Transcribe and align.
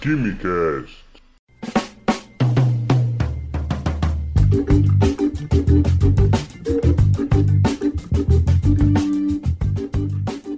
Quimicast. 0.00 1.04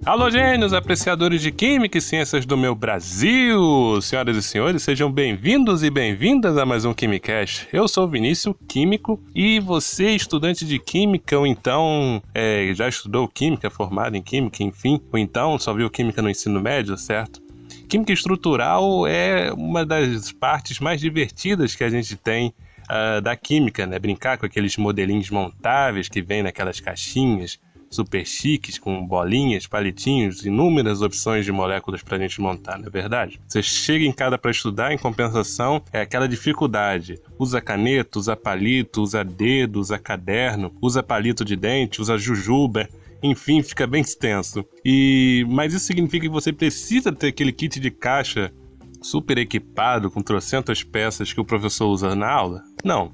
Alô, 0.07 0.31
gênios, 0.31 0.73
apreciadores 0.73 1.43
de 1.43 1.51
Química 1.51 1.99
e 1.99 2.01
Ciências 2.01 2.47
do 2.47 2.57
meu 2.57 2.77
Brasil! 2.77 4.01
Senhoras 4.01 4.37
e 4.37 4.43
senhores, 4.45 4.85
sejam 4.85 5.11
bem-vindos 5.11 5.83
e 5.83 5.91
bem-vindas 5.91 6.57
a 6.57 6.65
mais 6.65 6.85
um 6.85 6.95
Quimicast. 6.95 7.67
Eu 7.73 7.89
sou 7.89 8.07
Vinícius, 8.07 8.55
químico, 8.69 9.21
e 9.35 9.59
você, 9.59 10.11
estudante 10.11 10.65
de 10.65 10.79
Química, 10.79 11.37
ou 11.37 11.49
então 11.49 12.23
é, 12.33 12.71
já 12.75 12.89
estudou 12.89 13.27
Química, 13.27 13.69
formado 13.71 14.17
em 14.17 14.23
Química, 14.23 14.63
enfim, 14.63 15.01
ou 15.13 15.19
então 15.19 15.59
só 15.59 15.75
viu 15.75 15.91
Química 15.91 16.23
no 16.23 16.31
ensino 16.31 16.61
médio, 16.61 16.97
certo? 16.97 17.42
Química 17.93 18.11
estrutural 18.15 19.07
é 19.07 19.53
uma 19.53 19.85
das 19.85 20.33
partes 20.33 20.81
mais 20.81 20.99
divertidas 20.99 21.75
que 21.75 21.85
a 21.85 21.91
gente 21.91 22.17
tem 22.17 22.55
uh, 22.85 23.21
da 23.21 23.37
química, 23.37 23.87
né? 23.87 23.99
Brincar 23.99 24.39
com 24.39 24.47
aqueles 24.47 24.79
modelinhos 24.79 25.29
montáveis 25.29 26.09
que 26.09 26.23
vêm 26.23 26.43
naquelas 26.43 26.81
caixinhas, 26.81 27.61
super 27.91 28.25
chiques, 28.27 28.79
com 28.79 29.07
bolinhas, 29.07 29.67
palitinhos, 29.67 30.47
inúmeras 30.47 31.03
opções 31.03 31.45
de 31.45 31.53
moléculas 31.53 32.03
para 32.03 32.17
a 32.17 32.21
gente 32.21 32.41
montar, 32.41 32.79
não 32.79 32.87
é 32.87 32.91
verdade? 32.91 33.39
Você 33.47 33.63
chega 33.63 34.07
em 34.07 34.13
casa 34.13 34.39
para 34.39 34.51
estudar, 34.51 34.95
em 34.95 34.97
compensação, 34.97 35.83
é 35.93 36.01
aquela 36.01 36.27
dificuldade. 36.27 37.21
Usa 37.39 37.61
caneta, 37.61 38.19
usa 38.19 38.35
palito, 38.35 39.03
usa 39.03 39.23
dedo, 39.23 39.79
usa 39.79 39.99
caderno, 39.99 40.73
usa 40.81 41.03
palito 41.03 41.45
de 41.45 41.57
dente, 41.57 42.01
usa 42.01 42.17
jujuba. 42.17 42.89
Enfim, 43.23 43.63
fica 43.63 43.87
bem 43.87 44.03
extenso. 44.03 44.65
E 44.85 45.47
mas 45.49 45.73
isso 45.73 45.87
significa 45.87 46.27
que 46.27 46.33
você 46.33 46.53
precisa 46.53 47.13
ter 47.13 47.29
aquele 47.29 47.53
kit 47.53 47.79
de 47.79 47.91
caixa 47.91 48.53
super 49.01 49.39
equipado 49.39 50.11
com 50.11 50.23
trocentas 50.23 50.83
peças 50.83 51.33
que 51.33 51.41
o 51.41 51.45
professor 51.45 51.89
usa 51.89 52.15
na 52.15 52.31
aula? 52.31 52.63
Não. 52.85 53.13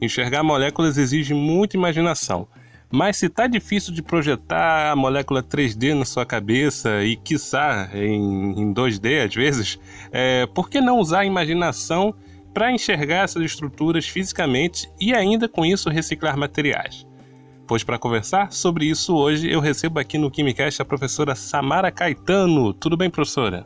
Enxergar 0.00 0.42
moléculas 0.42 0.98
exige 0.98 1.34
muita 1.34 1.76
imaginação. 1.76 2.48
Mas 2.90 3.16
se 3.16 3.28
tá 3.30 3.46
difícil 3.46 3.94
de 3.94 4.02
projetar 4.02 4.92
a 4.92 4.96
molécula 4.96 5.42
3D 5.42 5.94
na 5.94 6.04
sua 6.04 6.26
cabeça 6.26 7.02
e, 7.02 7.16
quiçá, 7.16 7.88
em, 7.94 8.60
em 8.60 8.74
2D 8.74 9.26
às 9.26 9.34
vezes, 9.34 9.78
é, 10.12 10.46
por 10.46 10.68
que 10.68 10.78
não 10.78 10.98
usar 10.98 11.20
a 11.20 11.24
imaginação 11.24 12.14
para 12.52 12.70
enxergar 12.70 13.24
essas 13.24 13.42
estruturas 13.42 14.06
fisicamente 14.06 14.90
e 15.00 15.14
ainda 15.14 15.48
com 15.48 15.64
isso 15.64 15.88
reciclar 15.88 16.36
materiais? 16.36 17.06
Pois 17.72 17.82
para 17.82 17.98
conversar 17.98 18.52
sobre 18.52 18.84
isso 18.84 19.16
hoje 19.16 19.50
eu 19.50 19.58
recebo 19.58 19.98
aqui 19.98 20.18
no 20.18 20.30
Quimicast 20.30 20.82
a 20.82 20.84
professora 20.84 21.34
Samara 21.34 21.90
Caetano. 21.90 22.74
Tudo 22.74 22.98
bem, 22.98 23.08
professora? 23.08 23.64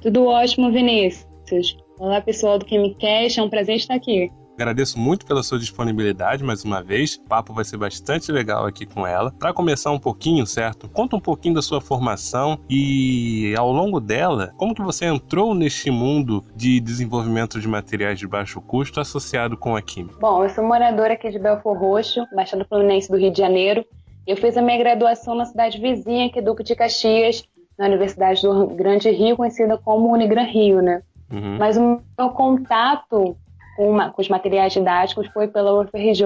Tudo 0.00 0.26
ótimo, 0.26 0.70
Vinícius. 0.70 1.76
Olá, 1.98 2.20
pessoal 2.20 2.56
do 2.56 2.64
Quimicast, 2.64 3.40
é 3.40 3.42
um 3.42 3.50
prazer 3.50 3.74
estar 3.74 3.94
aqui. 3.94 4.30
Agradeço 4.58 4.98
muito 4.98 5.24
pela 5.24 5.40
sua 5.44 5.56
disponibilidade 5.56 6.42
mais 6.42 6.64
uma 6.64 6.82
vez. 6.82 7.14
O 7.14 7.28
papo 7.28 7.52
vai 7.52 7.64
ser 7.64 7.76
bastante 7.76 8.32
legal 8.32 8.66
aqui 8.66 8.84
com 8.84 9.06
ela. 9.06 9.32
Para 9.38 9.52
começar 9.52 9.92
um 9.92 10.00
pouquinho, 10.00 10.44
certo? 10.48 10.88
Conta 10.88 11.14
um 11.14 11.20
pouquinho 11.20 11.54
da 11.54 11.62
sua 11.62 11.80
formação 11.80 12.58
e 12.68 13.54
ao 13.56 13.70
longo 13.70 14.00
dela, 14.00 14.52
como 14.56 14.74
que 14.74 14.82
você 14.82 15.04
entrou 15.04 15.54
neste 15.54 15.92
mundo 15.92 16.44
de 16.56 16.80
desenvolvimento 16.80 17.60
de 17.60 17.68
materiais 17.68 18.18
de 18.18 18.26
baixo 18.26 18.60
custo 18.60 18.98
associado 18.98 19.56
com 19.56 19.76
a 19.76 19.80
química? 19.80 20.18
Bom, 20.18 20.42
eu 20.42 20.50
sou 20.50 20.64
moradora 20.64 21.12
aqui 21.12 21.30
de 21.30 21.38
Belfor 21.38 21.78
Roxo, 21.78 22.26
Baixada 22.34 22.64
Fluminense 22.64 23.08
do 23.08 23.16
Rio 23.16 23.30
de 23.30 23.38
Janeiro. 23.38 23.84
Eu 24.26 24.36
fiz 24.36 24.56
a 24.56 24.60
minha 24.60 24.76
graduação 24.76 25.36
na 25.36 25.44
cidade 25.44 25.80
vizinha, 25.80 26.32
que 26.32 26.40
é 26.40 26.42
Duque 26.42 26.64
de 26.64 26.74
Caxias, 26.74 27.44
na 27.78 27.86
Universidade 27.86 28.42
do 28.42 28.66
Grande 28.74 29.08
Rio, 29.08 29.36
conhecida 29.36 29.78
como 29.78 30.12
Unigran 30.12 30.46
Rio, 30.46 30.82
né? 30.82 31.00
Uhum. 31.30 31.58
Mas 31.58 31.76
o 31.76 32.00
meu 32.18 32.30
contato 32.30 33.36
com, 33.78 33.96
com 34.10 34.20
os 34.20 34.28
materiais 34.28 34.72
didáticos 34.72 35.28
foi 35.28 35.46
pela 35.46 35.80
UFRJ, 35.80 36.24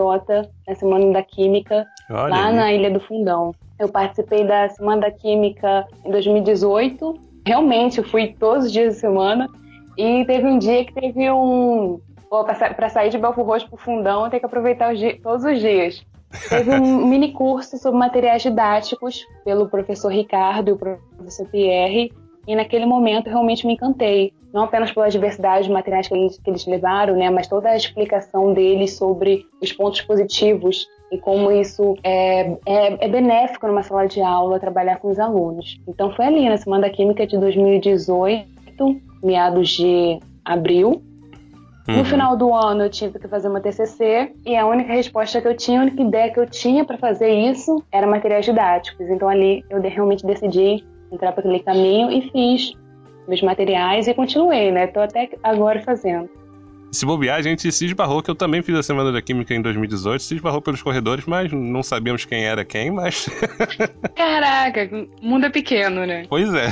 na 0.67 0.75
Semana 0.75 1.13
da 1.13 1.23
Química, 1.23 1.87
Olha 2.09 2.29
lá 2.29 2.47
aí. 2.47 2.57
na 2.57 2.73
Ilha 2.73 2.91
do 2.91 2.99
Fundão. 2.99 3.55
Eu 3.79 3.91
participei 3.91 4.43
da 4.47 4.71
Semana 4.71 5.03
da 5.03 5.11
Química 5.11 5.87
em 6.03 6.11
2018. 6.11 7.21
Realmente, 7.47 7.99
eu 7.99 8.05
fui 8.05 8.35
todos 8.41 8.67
os 8.67 8.73
dias 8.73 8.95
da 8.95 9.01
semana. 9.01 9.49
E 9.99 10.25
teve 10.25 10.47
um 10.47 10.59
dia 10.59 10.83
que 10.87 10.95
teve 10.95 11.31
um. 11.31 12.01
Para 12.31 12.89
sair 12.89 13.11
de 13.11 13.19
Belfort 13.19 13.47
Roxo 13.47 13.69
para 13.69 13.75
o 13.75 13.79
Fundão, 13.79 14.31
tenho 14.31 14.41
que 14.41 14.47
aproveitar 14.47 14.95
os 14.95 14.99
dias, 14.99 15.19
todos 15.23 15.45
os 15.45 15.61
dias. 15.61 16.03
Teve 16.49 16.71
um 16.71 17.05
mini 17.07 17.33
curso 17.33 17.77
sobre 17.77 17.99
materiais 17.99 18.41
didáticos 18.41 19.27
pelo 19.45 19.69
professor 19.69 20.11
Ricardo 20.11 20.69
e 20.69 20.73
o 20.73 20.79
professor 20.79 21.47
Pierre. 21.49 22.11
E 22.47 22.57
naquele 22.57 22.87
momento 22.87 23.29
realmente 23.29 23.67
me 23.67 23.75
encantei, 23.75 24.33
não 24.53 24.65
apenas 24.65 24.93
pela 24.93 25.09
diversidade 25.09 25.67
de 25.67 25.73
materiais 25.73 26.09
que 26.09 26.15
eles, 26.15 26.39
que 26.39 26.51
eles 26.51 26.67
levaram, 26.67 27.17
né, 27.17 27.31
mas 27.31 27.47
toda 27.47 27.71
a 27.71 27.77
explicação 27.77 28.53
deles 28.53 28.95
sobre 28.95 29.47
os 29.61 29.73
pontos 29.73 30.03
positivos 30.03 30.87
e 31.13 31.19
como 31.19 31.53
isso 31.53 31.95
é, 32.03 32.53
é, 32.67 33.05
é, 33.05 33.09
benéfico 33.09 33.67
numa 33.67 33.83
sala 33.83 34.07
de 34.07 34.21
aula 34.23 34.59
trabalhar 34.59 34.99
com 34.99 35.11
os 35.11 35.19
alunos. 35.19 35.79
Então 35.87 36.11
foi 36.13 36.25
ali 36.25 36.49
na 36.49 36.57
Semana 36.57 36.83
da 36.83 36.91
Química 36.91 37.27
de 37.27 37.37
2018, 37.39 38.47
meados 39.23 39.69
de 39.71 40.19
abril. 40.43 41.03
Uhum. 41.89 41.97
No 41.99 42.05
final 42.05 42.37
do 42.37 42.55
ano 42.55 42.85
eu 42.85 42.91
tive 42.91 43.19
que 43.19 43.29
fazer 43.29 43.49
uma 43.49 43.61
TCC 43.61 44.33
e 44.47 44.57
a 44.57 44.65
única 44.67 44.93
resposta 44.93 45.41
que 45.41 45.49
eu 45.49 45.57
tinha, 45.57 45.81
a 45.81 45.83
única 45.83 46.03
ideia 46.03 46.33
que 46.33 46.41
eu 46.41 46.47
tinha 46.47 46.85
para 46.85 46.97
fazer 46.97 47.31
isso 47.31 47.83
era 47.93 48.07
materiais 48.07 48.47
didáticos. 48.47 49.07
Então 49.11 49.29
ali 49.29 49.65
eu 49.69 49.83
realmente 49.83 50.25
decidi 50.25 50.83
entrar 51.12 51.33
para 51.33 51.41
aquele 51.41 51.61
caminho 51.61 52.11
e 52.11 52.31
fiz 52.31 52.73
meus 53.28 53.43
materiais 53.43 54.09
e 54.09 54.15
continuei, 54.15 54.73
né? 54.73 54.87
Tô 54.87 55.00
até 55.00 55.31
agora 55.43 55.81
fazendo. 55.83 56.28
Se 56.91 57.06
bobear, 57.06 57.39
a 57.39 57.43
gente 57.43 57.73
se 57.73 57.87
esbarrou, 57.87 58.23
que 58.23 58.31
eu 58.31 58.34
também 58.34 58.61
fiz 58.61 58.75
a 58.77 58.83
Semana 58.83 59.11
da 59.11 59.23
Química 59.23 59.55
em 59.55 59.62
2018, 59.62 60.23
se 60.23 60.34
esbarrou 60.34 60.61
pelos 60.61 60.83
corredores, 60.83 61.25
mas 61.25 61.50
não 61.50 61.83
sabíamos 61.83 62.27
quem 62.27 62.45
era 62.45 62.67
quem, 62.67 62.91
mas... 62.91 63.31
Caraca, 64.15 64.91
o 64.93 65.27
mundo 65.27 65.47
é 65.47 65.50
pequeno, 65.50 66.05
né? 66.05 66.27
Pois 66.28 66.53
é. 66.53 66.71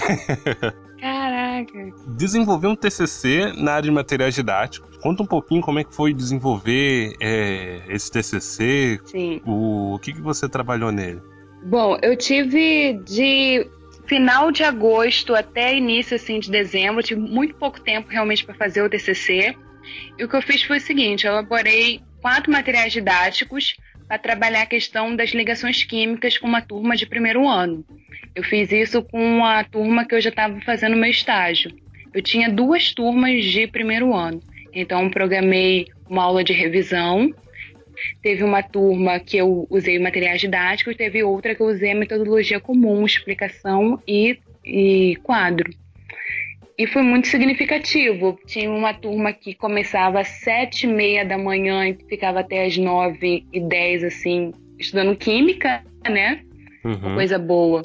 Caraca. 1.01 1.91
Desenvolver 2.19 2.67
um 2.67 2.77
TCC 2.77 3.55
na 3.57 3.73
área 3.73 3.85
de 3.85 3.91
materiais 3.91 4.35
didáticos. 4.35 4.99
Conta 4.99 5.23
um 5.23 5.27
pouquinho 5.27 5.63
como 5.63 5.79
é 5.79 5.85
que 5.85 5.95
foi 5.95 6.13
desenvolver 6.13 7.15
é, 7.19 7.81
esse 7.89 8.11
TCC. 8.11 9.01
Sim. 9.07 9.41
O, 9.47 9.95
o 9.95 9.99
que, 9.99 10.13
que 10.13 10.21
você 10.21 10.47
trabalhou 10.47 10.93
nele? 10.93 11.23
Bom, 11.63 11.97
eu 12.03 12.15
tive 12.15 13.01
de 13.05 13.67
final 14.11 14.51
de 14.51 14.65
agosto 14.65 15.37
até 15.37 15.73
início 15.73 16.17
assim 16.17 16.41
de 16.41 16.51
dezembro, 16.51 17.01
tive 17.01 17.21
muito 17.21 17.55
pouco 17.55 17.81
tempo 17.81 18.09
realmente 18.11 18.45
para 18.45 18.57
fazer 18.57 18.83
o 18.83 18.91
TCC. 18.91 19.55
E 20.19 20.25
o 20.25 20.29
que 20.29 20.35
eu 20.35 20.43
fiz 20.43 20.65
foi 20.65 20.79
o 20.79 20.81
seguinte: 20.81 21.25
eu 21.25 21.33
elaborei 21.33 22.01
quatro 22.21 22.51
materiais 22.51 22.93
didáticos 22.93 23.77
para 24.09 24.19
trabalhar 24.19 24.63
a 24.63 24.67
questão 24.67 25.15
das 25.15 25.31
ligações 25.31 25.85
químicas 25.85 26.37
com 26.37 26.49
uma 26.49 26.61
turma 26.61 26.97
de 26.97 27.07
primeiro 27.07 27.49
ano. 27.49 27.85
Eu 28.35 28.43
fiz 28.43 28.73
isso 28.73 29.01
com 29.01 29.45
a 29.45 29.63
turma 29.63 30.05
que 30.05 30.17
eu 30.17 30.21
já 30.21 30.31
estava 30.31 30.61
fazendo 30.63 30.97
meu 30.97 31.11
estágio. 31.11 31.71
Eu 32.13 32.21
tinha 32.21 32.51
duas 32.51 32.93
turmas 32.93 33.45
de 33.45 33.69
primeiro 33.69 34.13
ano, 34.13 34.43
então 34.73 35.09
programei 35.09 35.87
uma 36.09 36.25
aula 36.25 36.43
de 36.43 36.53
revisão 36.53 37.33
Teve 38.23 38.45
uma 38.45 38.63
turma 38.63 39.19
que 39.19 39.37
eu 39.37 39.67
usei 39.71 39.99
materiais 39.99 40.41
didáticos, 40.41 40.97
teve 40.97 41.23
outra 41.23 41.55
que 41.55 41.61
eu 41.61 41.67
usei 41.67 41.93
a 41.93 41.95
metodologia 41.95 42.61
comum, 42.61 43.05
explicação 43.05 44.01
e, 44.07 44.39
e 44.65 45.17
quadro. 45.23 45.71
E 46.79 46.87
foi 46.87 47.03
muito 47.03 47.29
significativo. 47.29 48.39
Tinha 48.47 48.71
uma 48.71 48.95
turma 48.95 49.35
que 49.35 49.55
começava 49.55 50.21
às 50.21 50.29
sete 50.29 50.85
e 50.85 50.87
meia 50.87 51.25
da 51.25 51.37
manhã 51.37 51.87
e 51.87 51.95
ficava 52.09 52.41
até 52.41 52.65
às 52.65 52.77
nove 52.79 53.45
e 53.53 53.61
dez, 53.61 54.03
assim, 54.03 54.55
estudando 54.79 55.15
química, 55.15 55.83
né? 56.09 56.41
Uhum. 56.83 57.15
Coisa 57.15 57.39
boa. 57.39 57.83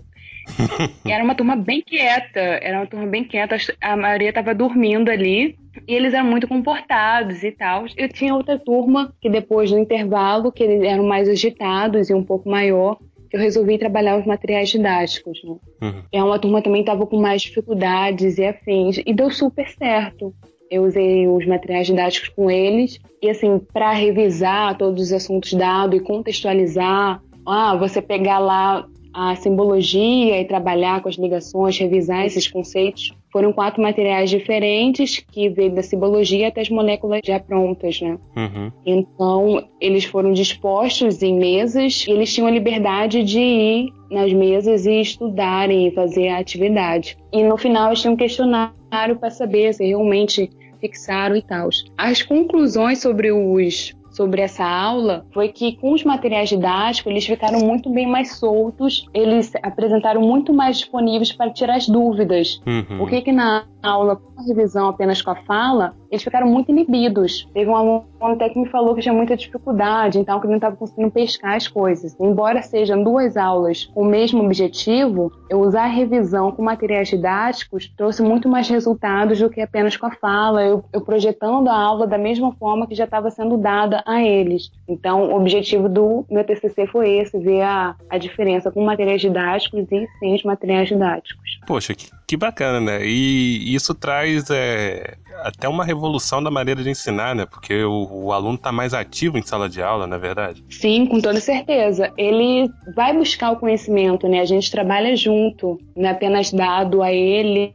E 1.06 1.12
era 1.12 1.24
uma 1.24 1.36
turma 1.36 1.56
bem 1.56 1.82
quieta, 1.82 2.40
era 2.40 2.80
uma 2.80 2.88
turma 2.88 3.08
bem 3.08 3.24
quieta, 3.24 3.58
a 3.82 3.96
maioria 3.96 4.30
estava 4.30 4.54
dormindo 4.54 5.10
ali. 5.10 5.58
E 5.88 5.94
eles 5.94 6.14
eram 6.14 6.26
muito 6.26 6.48
comportados 6.48 7.44
e 7.44 7.52
tal. 7.52 7.86
Eu 7.98 8.08
tinha 8.08 8.34
outra 8.34 8.58
turma 8.58 9.14
que 9.20 9.30
depois 9.30 9.70
do 9.70 9.78
intervalo, 9.78 10.52
que 10.52 10.64
eles 10.64 10.82
eram 10.82 11.06
mais 11.06 11.28
agitados 11.28 12.10
e 12.10 12.14
um 12.14 12.24
pouco 12.24 12.50
maior, 12.50 12.98
eu 13.32 13.40
resolvi 13.40 13.78
trabalhar 13.78 14.18
os 14.18 14.26
materiais 14.26 14.70
didáticos. 14.70 15.38
Né? 15.44 15.56
Uhum. 15.82 16.04
É 16.12 16.24
uma 16.24 16.40
turma 16.40 16.62
também 16.62 16.82
estava 16.82 17.06
com 17.06 17.20
mais 17.20 17.42
dificuldades 17.42 18.38
e 18.38 18.46
afins 18.46 18.98
e 19.06 19.14
deu 19.14 19.30
super 19.30 19.68
certo. 19.68 20.34
Eu 20.72 20.84
usei 20.84 21.28
os 21.28 21.46
materiais 21.46 21.88
didáticos 21.88 22.30
com 22.30 22.50
eles 22.50 22.98
e 23.22 23.30
assim 23.30 23.60
para 23.74 23.92
revisar 23.92 24.78
todos 24.78 25.04
os 25.04 25.14
assuntos 25.14 25.54
dados 25.54 26.00
e 26.00 26.04
contextualizar. 26.04 27.22
Ah, 27.46 27.76
você 27.76 28.02
pegar 28.02 28.40
lá 28.40 28.88
a 29.16 29.34
simbologia 29.38 30.42
e 30.42 30.46
trabalhar 30.46 31.02
com 31.02 31.08
as 31.08 31.16
ligações, 31.16 31.78
revisar 31.78 32.26
esses 32.26 32.50
conceitos. 32.50 33.14
Foram 33.32 33.54
quatro 33.54 33.82
materiais 33.82 34.30
diferentes 34.30 35.20
que 35.32 35.48
veio 35.48 35.74
da 35.74 35.82
simbologia 35.82 36.50
até 36.50 36.60
as 36.60 36.70
moléculas 36.70 37.22
já 37.24 37.40
prontas, 37.40 38.02
né? 38.02 38.18
Uhum. 38.36 38.72
Então, 38.86 39.66
eles 39.80 40.04
foram 40.04 40.34
dispostos 40.34 41.24
em 41.24 41.34
mesas 41.34 42.06
e 42.06 42.12
eles 42.12 42.34
tinham 42.34 42.48
a 42.48 42.52
liberdade 42.52 43.24
de 43.24 43.40
ir 43.40 43.94
nas 44.12 44.34
mesas 44.34 44.86
e 44.86 45.00
estudarem 45.00 45.88
e 45.88 45.92
fazer 45.92 46.28
a 46.28 46.40
atividade. 46.40 47.18
E 47.32 47.42
no 47.42 47.58
final, 47.58 47.88
eles 47.88 48.02
tinham 48.02 48.16
um 48.16 48.18
questionário 48.18 49.16
para 49.18 49.30
saber 49.30 49.74
se 49.74 49.86
realmente 49.86 50.50
fixaram 50.82 51.38
e 51.38 51.42
tal. 51.42 51.70
As 51.98 52.22
conclusões 52.22 53.00
sobre 53.00 53.32
os 53.32 53.96
sobre 54.16 54.42
essa 54.42 54.66
aula 54.66 55.26
foi 55.34 55.50
que 55.50 55.76
com 55.78 55.92
os 55.92 56.04
materiais 56.04 56.50
didáticos 56.50 57.12
eles 57.12 57.26
ficaram 57.26 57.60
muito 57.60 57.90
bem 57.90 58.08
mais 58.08 58.38
soltos, 58.38 59.08
eles 59.14 59.52
apresentaram 59.62 60.22
muito 60.22 60.54
mais 60.54 60.78
disponíveis 60.78 61.32
para 61.34 61.52
tirar 61.52 61.76
as 61.76 61.88
dúvidas. 61.88 62.62
Uhum. 62.66 63.04
O 63.04 63.08
que 63.08 63.22
que 63.22 63.32
na 63.32 63.66
aula 63.84 64.16
com 64.16 64.42
a 64.42 64.44
revisão 64.44 64.88
apenas 64.88 65.22
com 65.22 65.32
a 65.32 65.36
fala, 65.36 65.94
eles 66.10 66.24
ficaram 66.24 66.48
muito 66.48 66.72
inibidos. 66.72 67.48
Teve 67.54 67.70
um 67.70 67.76
aluno 67.76 68.06
até 68.22 68.50
que 68.50 68.60
me 68.60 68.68
falou 68.70 68.96
que 68.96 69.02
tinha 69.02 69.14
muita 69.14 69.38
dificuldade, 69.38 70.18
então 70.18 70.40
que 70.40 70.46
ele 70.46 70.52
não 70.52 70.58
estava 70.58 70.76
conseguindo 70.76 71.12
pescar 71.12 71.56
as 71.56 71.68
coisas. 71.68 72.16
Embora 72.20 72.62
sejam 72.62 73.04
duas 73.04 73.38
aulas 73.38 73.86
com 73.94 74.02
o 74.02 74.06
mesmo 74.06 74.44
objetivo, 74.44 75.32
eu 75.50 75.60
usar 75.60 75.84
a 75.84 75.88
revisão 75.88 76.52
com 76.52 76.64
materiais 76.64 77.10
didáticos 77.10 77.92
trouxe 77.96 78.24
muito 78.24 78.50
mais 78.50 78.68
resultados 78.68 79.40
do 79.40 79.50
que 79.50 79.62
apenas 79.62 79.96
com 79.96 80.08
a 80.08 80.12
fala, 80.12 80.64
eu, 80.64 80.84
eu 80.92 81.02
projetando 81.02 81.68
a 81.68 81.78
aula 81.78 82.08
da 82.08 82.18
mesma 82.18 82.52
forma 82.54 82.88
que 82.88 82.96
já 82.96 83.04
estava 83.04 83.30
sendo 83.30 83.58
dada 83.58 84.04
a 84.06 84.22
eles. 84.24 84.72
Então, 84.88 85.32
o 85.32 85.36
objetivo 85.36 85.90
do 85.90 86.26
meu 86.30 86.44
TCC 86.44 86.86
foi 86.88 87.18
esse, 87.18 87.40
ver 87.40 87.62
a, 87.62 87.96
a 88.10 88.18
diferença 88.18 88.72
com 88.72 88.86
materiais 88.86 89.20
didáticos 89.20 89.86
e 89.92 90.08
sem 90.20 90.36
os 90.36 90.44
materiais 90.44 90.88
didáticos. 90.88 91.60
Poxa, 91.66 91.96
que, 91.96 92.10
que 92.28 92.38
bacana, 92.38 92.80
né? 92.80 93.06
E 93.06 93.74
isso 93.74 93.96
traz 93.96 94.50
é, 94.52 95.16
até 95.42 95.68
uma 95.68 95.84
revolução 95.84 96.42
da 96.42 96.52
maneira 96.52 96.84
de 96.84 96.90
ensinar, 96.90 97.36
né? 97.36 97.46
Porque 97.46 97.84
o, 97.84 98.26
o 98.26 98.32
aluno 98.32 98.56
está 98.56 98.72
mais 98.72 98.94
ativo 98.94 99.38
em 99.38 99.42
sala 99.42 99.68
de 99.68 99.82
aula, 99.82 100.06
na 100.06 100.16
é 100.16 100.20
verdade? 100.20 100.64
Sim, 100.70 101.06
com 101.06 101.20
toda 101.20 101.40
certeza. 101.40 102.14
Ele 102.18 102.70
vai 102.96 103.16
buscar 103.16 103.52
o 103.52 103.58
conhecimento, 103.58 104.28
né? 104.28 104.40
A 104.40 104.46
gente 104.46 104.70
trabalha 104.72 105.16
junto, 105.16 105.80
não 105.96 106.08
é 106.08 106.12
apenas 106.12 106.52
dado 106.52 107.02
a 107.02 107.12
ele 107.12 107.74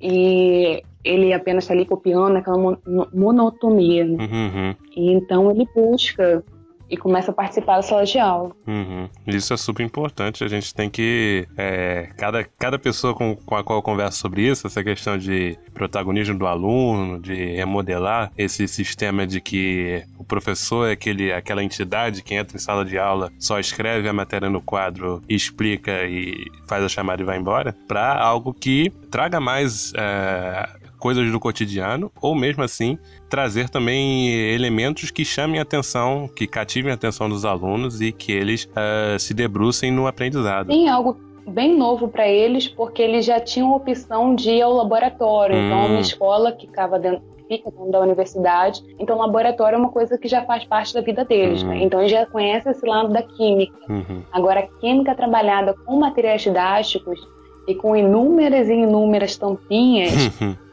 e 0.00 0.82
ele 1.04 1.32
apenas 1.32 1.64
está 1.64 1.74
ali 1.74 1.86
copiando 1.86 2.36
aquela 2.36 2.78
monotonia, 3.12 4.04
né? 4.04 4.18
Uhum. 4.20 4.74
E 4.96 5.12
então 5.12 5.50
ele 5.50 5.66
busca 5.74 6.44
e 6.90 6.96
começa 6.96 7.30
a 7.30 7.34
participar 7.34 7.76
da 7.76 7.82
sala 7.82 8.04
de 8.04 8.18
aula. 8.18 8.50
Uhum. 8.66 9.08
Isso 9.26 9.54
é 9.54 9.56
super 9.56 9.84
importante. 9.84 10.42
A 10.42 10.48
gente 10.48 10.74
tem 10.74 10.90
que. 10.90 11.46
É, 11.56 12.08
cada, 12.18 12.42
cada 12.58 12.78
pessoa 12.78 13.14
com, 13.14 13.36
com 13.36 13.54
a 13.54 13.62
qual 13.62 13.78
eu 13.78 13.82
converso 13.82 14.18
sobre 14.18 14.42
isso, 14.42 14.66
essa 14.66 14.82
questão 14.82 15.16
de 15.16 15.56
protagonismo 15.72 16.36
do 16.36 16.46
aluno, 16.46 17.20
de 17.20 17.34
remodelar 17.54 18.32
esse 18.36 18.66
sistema 18.66 19.26
de 19.26 19.40
que 19.40 20.02
o 20.18 20.24
professor 20.24 20.88
é 20.88 20.92
aquele, 20.92 21.32
aquela 21.32 21.62
entidade 21.62 22.22
que 22.22 22.34
entra 22.34 22.56
em 22.56 22.60
sala 22.60 22.84
de 22.84 22.98
aula, 22.98 23.30
só 23.38 23.60
escreve 23.60 24.08
a 24.08 24.12
matéria 24.12 24.50
no 24.50 24.60
quadro, 24.60 25.22
explica 25.28 26.04
e 26.04 26.44
faz 26.66 26.82
a 26.82 26.88
chamada 26.88 27.22
e 27.22 27.24
vai 27.24 27.38
embora, 27.38 27.74
para 27.86 28.18
algo 28.18 28.52
que 28.52 28.90
traga 29.10 29.38
mais. 29.38 29.92
É, 29.96 30.79
coisas 31.00 31.32
do 31.32 31.40
cotidiano, 31.40 32.12
ou 32.20 32.34
mesmo 32.34 32.62
assim 32.62 32.96
trazer 33.28 33.68
também 33.68 34.30
elementos 34.52 35.10
que 35.10 35.24
chamem 35.24 35.58
a 35.58 35.62
atenção, 35.62 36.28
que 36.28 36.46
cativem 36.46 36.92
a 36.92 36.94
atenção 36.94 37.28
dos 37.28 37.44
alunos 37.44 38.00
e 38.00 38.12
que 38.12 38.30
eles 38.30 38.66
uh, 38.66 39.18
se 39.18 39.34
debrucem 39.34 39.90
no 39.90 40.06
aprendizado. 40.06 40.68
Tem 40.68 40.88
algo 40.88 41.16
bem 41.48 41.76
novo 41.76 42.08
para 42.08 42.28
eles, 42.28 42.68
porque 42.68 43.02
eles 43.02 43.24
já 43.24 43.40
tinham 43.40 43.72
a 43.72 43.76
opção 43.76 44.34
de 44.34 44.50
ir 44.50 44.62
ao 44.62 44.72
laboratório. 44.72 45.56
Hum. 45.56 45.66
Então, 45.66 45.78
é 45.78 45.86
uma 45.86 45.96
hum. 45.96 46.00
escola 46.00 46.52
que 46.52 46.66
ficava 46.66 46.98
dentro, 46.98 47.22
fica 47.48 47.70
dentro 47.70 47.90
da 47.90 48.00
universidade. 48.00 48.82
Então, 48.98 49.16
o 49.16 49.20
laboratório 49.20 49.76
é 49.76 49.78
uma 49.78 49.90
coisa 49.90 50.16
que 50.16 50.28
já 50.28 50.44
faz 50.44 50.64
parte 50.64 50.94
da 50.94 51.00
vida 51.00 51.24
deles, 51.24 51.62
né? 51.62 51.70
hum. 51.70 51.78
né? 51.78 51.84
Então, 51.84 52.00
eles 52.00 52.12
já 52.12 52.26
conhecem 52.26 52.70
esse 52.70 52.86
lado 52.86 53.12
da 53.12 53.22
química. 53.22 53.76
Uhum. 53.88 54.22
Agora, 54.30 54.60
a 54.60 54.66
química 54.80 55.14
trabalhada 55.14 55.74
com 55.84 55.98
materiais 55.98 56.42
didáticos 56.42 57.18
e 57.66 57.74
com 57.74 57.94
inúmeras 57.94 58.68
e 58.68 58.74
inúmeras 58.74 59.36
tampinhas 59.36 60.12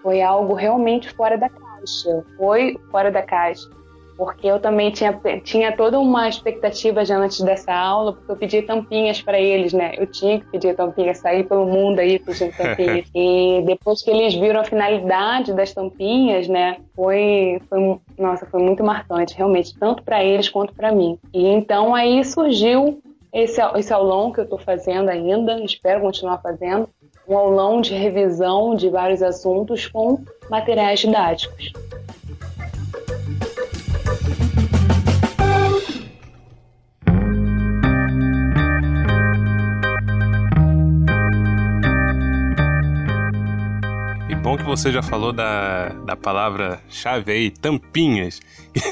foi 0.02 0.22
algo 0.22 0.54
realmente 0.54 1.10
fora 1.10 1.38
da 1.38 1.50
caixa. 1.50 2.24
Foi 2.38 2.80
fora 2.92 3.12
da 3.12 3.22
caixa. 3.22 3.70
Porque 4.18 4.48
eu 4.48 4.60
também 4.60 4.90
tinha, 4.90 5.20
tinha 5.44 5.72
toda 5.78 6.00
uma 6.00 6.28
expectativa 6.28 7.06
já 7.06 7.18
antes 7.18 7.40
dessa 7.42 7.72
aula, 7.72 8.14
porque 8.14 8.32
eu 8.32 8.36
pedi 8.36 8.62
tampinhas 8.64 9.22
para 9.22 9.40
eles, 9.40 9.74
né? 9.74 9.94
Eu 9.96 10.08
tinha 10.08 10.40
que 10.40 10.46
pedir 10.48 10.76
tampinhas, 10.76 11.20
sair 11.20 11.44
pelo 11.44 11.68
mundo 11.68 12.00
aí 12.00 12.18
pedindo 12.18 12.52
tampinhas. 12.58 13.06
e 13.14 13.62
depois 13.68 14.02
que 14.02 14.10
eles 14.10 14.34
viram 14.34 14.62
a 14.62 14.64
finalidade 14.64 15.54
das 15.54 15.72
tampinhas, 15.72 16.48
né? 16.48 16.78
Foi, 16.96 17.62
foi 17.70 18.00
nossa, 18.18 18.48
foi 18.48 18.64
muito 18.64 18.84
marcante, 18.84 19.38
realmente, 19.38 19.78
tanto 19.78 20.02
para 20.02 20.24
eles 20.24 20.50
quanto 20.50 20.74
para 20.74 20.92
mim. 20.92 21.20
E 21.32 21.46
então 21.46 21.94
aí 21.94 22.24
surgiu 22.26 23.00
esse, 23.34 23.62
esse 23.76 23.94
aulão 23.94 24.32
que 24.32 24.40
eu 24.40 24.44
estou 24.44 24.60
fazendo 24.60 25.10
ainda, 25.10 25.60
espero 25.64 26.02
continuar 26.02 26.40
fazendo, 26.42 26.90
um 27.28 27.38
aulão 27.38 27.82
de 27.82 27.94
revisão 27.94 28.76
de 28.76 28.90
vários 28.90 29.22
assuntos 29.22 29.88
com 29.88 30.24
materiais 30.50 31.00
didáticos. 31.00 31.74
Você 44.78 44.92
já 44.92 45.02
falou 45.02 45.34
da, 45.34 45.90
da 46.06 46.16
palavra 46.16 46.80
chave 46.88 47.32
aí, 47.32 47.50
tampinhas. 47.50 48.40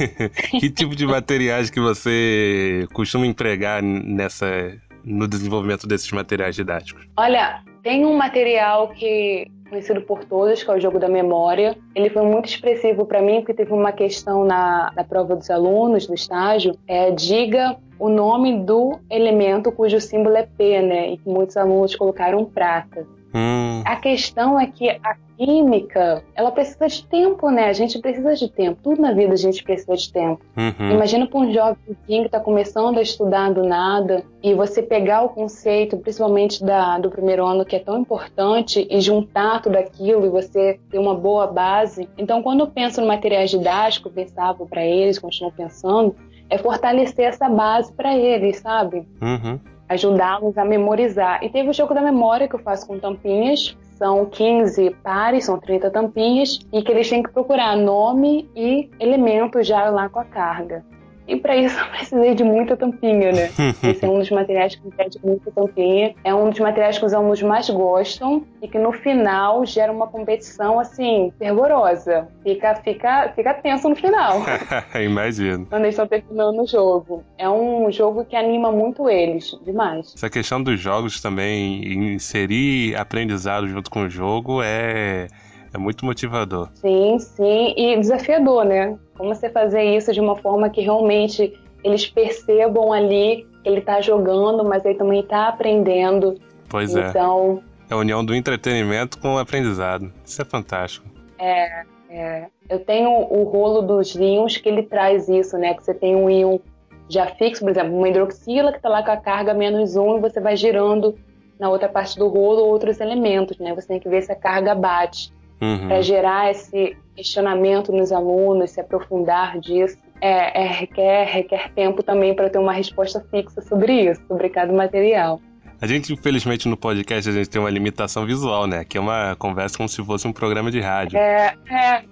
que 0.59 0.67
tipo 0.71 0.95
de 0.95 1.05
materiais 1.05 1.69
que 1.69 1.79
você 1.79 2.87
costuma 2.91 3.27
empregar 3.27 3.83
nessa 3.83 4.73
no 5.03 5.27
desenvolvimento 5.27 5.85
desses 5.85 6.11
materiais 6.11 6.55
didáticos? 6.55 7.07
Olha, 7.15 7.61
tem 7.83 8.03
um 8.03 8.17
material 8.17 8.87
que 8.89 9.47
conhecido 9.69 10.01
por 10.01 10.23
todos, 10.23 10.63
que 10.63 10.71
é 10.71 10.73
o 10.73 10.79
jogo 10.79 10.97
da 10.97 11.07
memória. 11.07 11.77
Ele 11.93 12.09
foi 12.09 12.23
muito 12.23 12.49
expressivo 12.49 13.05
para 13.05 13.21
mim, 13.21 13.41
porque 13.41 13.53
teve 13.53 13.71
uma 13.71 13.91
questão 13.91 14.43
na, 14.43 14.91
na 14.95 15.03
prova 15.03 15.35
dos 15.35 15.51
alunos 15.51 16.07
do 16.07 16.15
estágio, 16.15 16.75
é 16.87 17.11
diga 17.11 17.77
o 17.99 18.09
nome 18.09 18.59
do 18.63 18.99
elemento 19.09 19.71
cujo 19.71 20.01
símbolo 20.01 20.35
é 20.35 20.43
P, 20.43 20.81
né? 20.81 21.13
E 21.13 21.19
muitos 21.25 21.55
alunos 21.55 21.95
colocaram 21.95 22.43
prata. 22.43 23.05
Hum. 23.35 23.81
A 23.85 23.97
questão 23.97 24.57
é 24.57 24.65
que 24.67 24.89
a 24.89 25.17
química, 25.37 26.23
ela 26.33 26.51
precisa 26.51 26.87
de 26.87 27.05
tempo, 27.05 27.49
né? 27.49 27.65
A 27.65 27.73
gente 27.73 27.99
precisa 27.99 28.33
de 28.35 28.47
tempo. 28.49 28.79
Tudo 28.81 29.01
na 29.01 29.11
vida 29.11 29.33
a 29.33 29.37
gente 29.37 29.63
precisa 29.63 29.95
de 29.95 30.11
tempo. 30.11 30.43
Uhum. 30.55 30.91
Imagina 30.91 31.27
para 31.27 31.39
um 31.39 31.51
jovem 31.51 31.77
que 32.07 32.13
está 32.13 32.39
começando 32.39 32.97
a 32.97 33.01
estudar 33.01 33.51
do 33.51 33.63
nada 33.63 34.23
e 34.41 34.53
você 34.53 34.81
pegar 34.81 35.23
o 35.23 35.29
conceito, 35.29 35.97
principalmente 35.97 36.63
da, 36.63 36.97
do 36.97 37.09
primeiro 37.09 37.45
ano, 37.45 37.65
que 37.65 37.75
é 37.75 37.79
tão 37.79 37.99
importante, 37.99 38.87
e 38.89 39.01
juntar 39.01 39.61
tudo 39.61 39.75
aquilo 39.75 40.25
e 40.25 40.29
você 40.29 40.79
ter 40.89 40.97
uma 40.97 41.13
boa 41.13 41.47
base. 41.47 42.07
Então, 42.17 42.41
quando 42.41 42.61
eu 42.61 42.67
penso 42.67 43.01
no 43.01 43.07
material 43.07 43.45
didático, 43.45 44.09
pensava 44.09 44.65
para 44.65 44.85
eles, 44.85 45.19
continuo 45.19 45.51
pensando, 45.51 46.15
é 46.49 46.57
fortalecer 46.57 47.25
essa 47.25 47.49
base 47.49 47.91
para 47.91 48.15
eles, 48.15 48.59
sabe? 48.59 49.05
Uhum 49.21 49.59
ajudá-los 49.87 50.57
a 50.57 50.65
memorizar. 50.65 51.43
E 51.43 51.49
teve 51.49 51.69
o 51.69 51.73
jogo 51.73 51.93
da 51.93 52.01
memória 52.01 52.47
que 52.47 52.55
eu 52.55 52.59
faço 52.59 52.87
com 52.87 52.99
tampinhas. 52.99 53.77
São 53.97 54.25
15 54.25 54.89
pares, 55.03 55.45
são 55.45 55.57
30 55.57 55.89
tampinhas, 55.89 56.59
e 56.73 56.81
que 56.81 56.91
eles 56.91 57.09
têm 57.09 57.23
que 57.23 57.31
procurar 57.31 57.77
nome 57.77 58.49
e 58.53 58.89
elemento 58.99 59.63
já 59.63 59.89
lá 59.89 60.09
com 60.09 60.19
a 60.19 60.25
carga. 60.25 60.83
E 61.27 61.35
para 61.35 61.55
isso 61.55 61.77
eu 61.79 61.85
precisei 61.87 62.35
de 62.35 62.43
muita 62.43 62.75
tampinha, 62.77 63.31
né? 63.31 63.49
Esse 63.83 64.05
é 64.05 64.09
um 64.09 64.19
dos 64.19 64.29
materiais 64.29 64.75
que 64.75 64.89
pede 64.91 65.19
muita 65.23 65.51
tampinha. 65.51 66.15
É 66.23 66.33
um 66.33 66.49
dos 66.49 66.59
materiais 66.59 66.97
que 66.97 67.05
os 67.05 67.13
alunos 67.13 67.41
mais 67.41 67.69
gostam 67.69 68.45
e 68.61 68.67
que 68.67 68.77
no 68.77 68.91
final 68.91 69.65
gera 69.65 69.91
uma 69.91 70.07
competição 70.07 70.79
assim, 70.79 71.31
fervorosa. 71.37 72.27
Fica, 72.43 72.75
fica, 72.75 73.31
fica 73.35 73.53
tenso 73.53 73.89
no 73.89 73.95
final. 73.95 74.41
Imagino. 75.01 75.65
Quando 75.65 75.83
eles 75.83 75.95
estão 75.95 76.07
terminando 76.07 76.61
o 76.61 76.67
jogo. 76.67 77.23
É 77.37 77.49
um 77.49 77.91
jogo 77.91 78.25
que 78.25 78.35
anima 78.35 78.71
muito 78.71 79.09
eles, 79.09 79.57
demais. 79.63 80.13
Essa 80.15 80.29
questão 80.29 80.61
dos 80.61 80.79
jogos 80.79 81.21
também, 81.21 82.13
inserir 82.13 82.95
aprendizado 82.95 83.67
junto 83.67 83.89
com 83.89 84.03
o 84.03 84.09
jogo 84.09 84.61
é 84.63 85.27
é 85.75 85.77
muito 85.77 86.05
motivador. 86.05 86.69
Sim, 86.75 87.19
sim, 87.19 87.73
e 87.75 87.99
desafiador, 87.99 88.63
né? 88.63 88.97
Como 89.17 89.33
você 89.33 89.49
fazer 89.49 89.83
isso 89.83 90.11
de 90.11 90.19
uma 90.19 90.35
forma 90.35 90.69
que 90.69 90.81
realmente 90.81 91.57
eles 91.83 92.07
percebam 92.07 92.91
ali 92.91 93.47
que 93.63 93.69
ele 93.69 93.79
está 93.79 94.01
jogando, 94.01 94.63
mas 94.63 94.83
ele 94.85 94.95
também 94.95 95.21
está 95.21 95.47
aprendendo. 95.47 96.39
Pois 96.69 96.95
é. 96.95 97.09
Então, 97.09 97.63
é 97.89 97.93
a 97.93 97.97
união 97.97 98.25
do 98.25 98.33
entretenimento 98.33 99.19
com 99.19 99.35
o 99.35 99.37
aprendizado. 99.37 100.11
Isso 100.25 100.41
é 100.41 100.45
fantástico. 100.45 101.07
É, 101.37 101.83
é. 102.09 102.47
Eu 102.69 102.79
tenho 102.79 103.09
o 103.09 103.43
rolo 103.43 103.81
dos 103.81 104.15
íons 104.15 104.57
que 104.57 104.67
ele 104.67 104.83
traz 104.83 105.29
isso, 105.29 105.57
né? 105.57 105.73
Que 105.75 105.83
você 105.83 105.93
tem 105.93 106.15
um 106.15 106.29
íon 106.29 106.59
já 107.07 107.27
fixo, 107.27 107.61
por 107.61 107.69
exemplo, 107.69 107.95
uma 107.95 108.09
hidroxila 108.09 108.71
que 108.71 108.77
está 108.77 108.89
lá 108.89 109.03
com 109.03 109.11
a 109.11 109.17
carga 109.17 109.53
menos 109.53 109.95
um 109.95 110.17
e 110.17 110.21
você 110.21 110.39
vai 110.39 110.57
girando 110.57 111.15
na 111.59 111.69
outra 111.69 111.87
parte 111.87 112.17
do 112.17 112.27
rolo 112.27 112.65
outros 112.65 112.99
elementos, 112.99 113.57
né? 113.59 113.73
Você 113.75 113.87
tem 113.87 113.99
que 113.99 114.09
ver 114.09 114.23
se 114.23 114.31
a 114.31 114.35
carga 114.35 114.73
bate 114.73 115.31
uhum. 115.61 115.87
para 115.87 116.01
gerar 116.01 116.51
esse 116.51 116.97
questionamento 117.15 117.91
nos 117.91 118.11
alunos, 118.11 118.71
se 118.71 118.81
aprofundar 118.81 119.59
disso. 119.59 119.97
É, 120.21 120.63
é, 120.63 120.67
requer, 120.67 121.25
requer 121.25 121.71
tempo 121.73 122.01
também 122.01 122.33
para 122.33 122.49
ter 122.49 122.57
uma 122.57 122.71
resposta 122.71 123.23
fixa 123.29 123.61
sobre 123.61 124.09
isso, 124.09 124.21
sobre 124.27 124.49
cada 124.49 124.71
material. 124.71 125.41
A 125.81 125.87
gente, 125.87 126.13
infelizmente, 126.13 126.69
no 126.69 126.77
podcast 126.77 127.29
a 127.29 127.33
gente 127.33 127.49
tem 127.49 127.59
uma 127.59 127.69
limitação 127.69 128.25
visual, 128.25 128.65
né? 128.65 128.85
Que 128.85 128.97
é 128.97 129.01
uma 129.01 129.35
conversa 129.37 129.75
como 129.75 129.89
se 129.89 130.03
fosse 130.03 130.25
um 130.25 130.31
programa 130.31 130.71
de 130.71 130.79
rádio. 130.79 131.17
É, 131.17 131.53
é 131.69 132.03